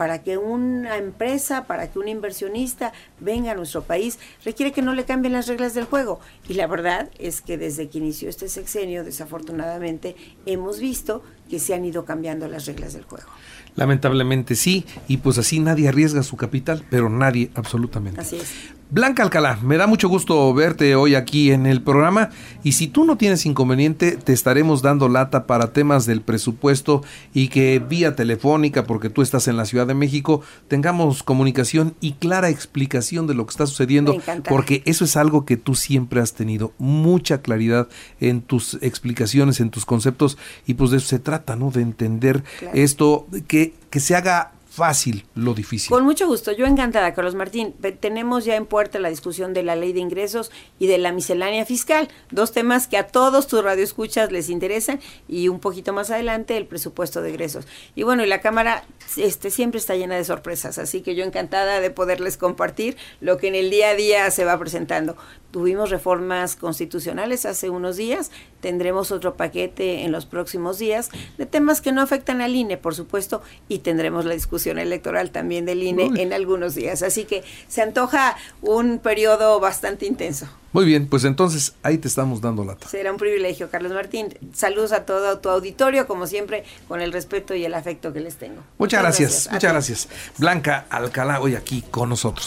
Para 0.00 0.22
que 0.22 0.38
una 0.38 0.96
empresa, 0.96 1.66
para 1.66 1.92
que 1.92 1.98
un 1.98 2.08
inversionista 2.08 2.94
venga 3.20 3.52
a 3.52 3.54
nuestro 3.54 3.82
país, 3.82 4.18
requiere 4.46 4.72
que 4.72 4.80
no 4.80 4.94
le 4.94 5.04
cambien 5.04 5.34
las 5.34 5.46
reglas 5.46 5.74
del 5.74 5.84
juego. 5.84 6.20
Y 6.48 6.54
la 6.54 6.66
verdad 6.66 7.10
es 7.18 7.42
que 7.42 7.58
desde 7.58 7.90
que 7.90 7.98
inició 7.98 8.30
este 8.30 8.48
sexenio, 8.48 9.04
desafortunadamente, 9.04 10.16
hemos 10.46 10.80
visto 10.80 11.22
que 11.50 11.58
se 11.58 11.74
han 11.74 11.84
ido 11.84 12.06
cambiando 12.06 12.48
las 12.48 12.64
reglas 12.64 12.94
del 12.94 13.04
juego. 13.04 13.28
Lamentablemente 13.76 14.54
sí, 14.54 14.86
y 15.06 15.18
pues 15.18 15.36
así 15.36 15.60
nadie 15.60 15.88
arriesga 15.88 16.22
su 16.22 16.38
capital, 16.38 16.82
pero 16.88 17.10
nadie 17.10 17.50
absolutamente. 17.54 18.22
Así 18.22 18.36
es. 18.36 18.79
Blanca 18.92 19.22
Alcalá, 19.22 19.56
me 19.62 19.76
da 19.76 19.86
mucho 19.86 20.08
gusto 20.08 20.52
verte 20.52 20.96
hoy 20.96 21.14
aquí 21.14 21.52
en 21.52 21.64
el 21.66 21.80
programa 21.80 22.30
y 22.64 22.72
si 22.72 22.88
tú 22.88 23.04
no 23.04 23.16
tienes 23.16 23.46
inconveniente 23.46 24.16
te 24.16 24.32
estaremos 24.32 24.82
dando 24.82 25.08
lata 25.08 25.46
para 25.46 25.72
temas 25.72 26.06
del 26.06 26.22
presupuesto 26.22 27.04
y 27.32 27.48
que 27.48 27.78
vía 27.78 28.16
telefónica, 28.16 28.86
porque 28.86 29.08
tú 29.08 29.22
estás 29.22 29.46
en 29.46 29.56
la 29.56 29.64
Ciudad 29.64 29.86
de 29.86 29.94
México, 29.94 30.40
tengamos 30.66 31.22
comunicación 31.22 31.94
y 32.00 32.14
clara 32.14 32.48
explicación 32.48 33.28
de 33.28 33.34
lo 33.34 33.46
que 33.46 33.50
está 33.50 33.68
sucediendo, 33.68 34.20
porque 34.48 34.82
eso 34.86 35.04
es 35.04 35.16
algo 35.16 35.44
que 35.44 35.56
tú 35.56 35.76
siempre 35.76 36.20
has 36.20 36.32
tenido 36.32 36.72
mucha 36.78 37.42
claridad 37.42 37.86
en 38.18 38.40
tus 38.42 38.74
explicaciones, 38.82 39.60
en 39.60 39.70
tus 39.70 39.86
conceptos 39.86 40.36
y 40.66 40.74
pues 40.74 40.90
de 40.90 40.96
eso 40.96 41.06
se 41.06 41.20
trata, 41.20 41.54
¿no? 41.54 41.70
De 41.70 41.82
entender 41.82 42.42
esto, 42.72 43.28
que, 43.46 43.72
que 43.88 44.00
se 44.00 44.16
haga 44.16 44.50
fácil 44.70 45.26
lo 45.34 45.52
difícil. 45.52 45.90
Con 45.90 46.04
mucho 46.04 46.28
gusto, 46.28 46.52
yo 46.52 46.64
encantada, 46.64 47.12
Carlos 47.12 47.34
Martín. 47.34 47.74
Tenemos 47.98 48.44
ya 48.44 48.54
en 48.54 48.66
puerta 48.66 49.00
la 49.00 49.10
discusión 49.10 49.52
de 49.52 49.64
la 49.64 49.74
ley 49.74 49.92
de 49.92 49.98
ingresos 49.98 50.52
y 50.78 50.86
de 50.86 50.96
la 50.96 51.10
miscelánea 51.10 51.66
fiscal, 51.66 52.08
dos 52.30 52.52
temas 52.52 52.86
que 52.86 52.96
a 52.96 53.08
todos 53.08 53.48
tus 53.48 53.64
radioescuchas 53.64 54.30
les 54.30 54.48
interesan 54.48 55.00
y 55.28 55.48
un 55.48 55.58
poquito 55.58 55.92
más 55.92 56.10
adelante 56.10 56.56
el 56.56 56.66
presupuesto 56.66 57.20
de 57.20 57.30
ingresos. 57.30 57.66
Y 57.96 58.04
bueno, 58.04 58.22
y 58.22 58.28
la 58.28 58.40
Cámara 58.40 58.84
este, 59.16 59.50
siempre 59.50 59.78
está 59.78 59.96
llena 59.96 60.14
de 60.14 60.24
sorpresas, 60.24 60.78
así 60.78 61.00
que 61.00 61.16
yo 61.16 61.24
encantada 61.24 61.80
de 61.80 61.90
poderles 61.90 62.36
compartir 62.36 62.96
lo 63.20 63.38
que 63.38 63.48
en 63.48 63.56
el 63.56 63.70
día 63.70 63.90
a 63.90 63.94
día 63.94 64.30
se 64.30 64.44
va 64.44 64.56
presentando. 64.58 65.16
Tuvimos 65.50 65.90
reformas 65.90 66.54
constitucionales 66.54 67.44
hace 67.44 67.70
unos 67.70 67.96
días, 67.96 68.30
tendremos 68.60 69.10
otro 69.12 69.34
paquete 69.34 70.04
en 70.04 70.12
los 70.12 70.26
próximos 70.26 70.78
días 70.78 71.10
de 71.38 71.46
temas 71.46 71.80
que 71.80 71.92
no 71.92 72.02
afectan 72.02 72.40
al 72.40 72.54
INE, 72.54 72.76
por 72.76 72.94
supuesto, 72.94 73.42
y 73.68 73.78
tendremos 73.78 74.24
la 74.24 74.34
discusión 74.34 74.78
electoral 74.78 75.30
también 75.30 75.64
del 75.66 75.82
INE 75.82 76.10
en 76.16 76.32
algunos 76.32 76.74
días. 76.74 77.02
Así 77.02 77.24
que 77.24 77.42
se 77.68 77.82
antoja 77.82 78.36
un 78.62 78.98
periodo 78.98 79.60
bastante 79.60 80.06
intenso. 80.06 80.48
Muy 80.72 80.84
bien, 80.84 81.08
pues 81.08 81.24
entonces 81.24 81.74
ahí 81.82 81.98
te 81.98 82.06
estamos 82.06 82.40
dando 82.40 82.64
lata. 82.64 82.86
Será 82.88 83.10
un 83.10 83.18
privilegio, 83.18 83.70
Carlos 83.70 83.92
Martín. 83.92 84.32
Saludos 84.54 84.92
a 84.92 85.04
todo 85.04 85.38
tu 85.40 85.48
auditorio, 85.48 86.06
como 86.06 86.28
siempre, 86.28 86.64
con 86.86 87.00
el 87.00 87.12
respeto 87.12 87.56
y 87.56 87.64
el 87.64 87.74
afecto 87.74 88.12
que 88.12 88.20
les 88.20 88.36
tengo. 88.36 88.62
Muchas, 88.78 89.02
gracias, 89.02 89.48
muchas 89.50 89.72
gracias. 89.72 90.08
Blanca 90.38 90.86
Alcalá 90.88 91.40
hoy 91.40 91.56
aquí 91.56 91.82
con 91.90 92.08
nosotros. 92.08 92.46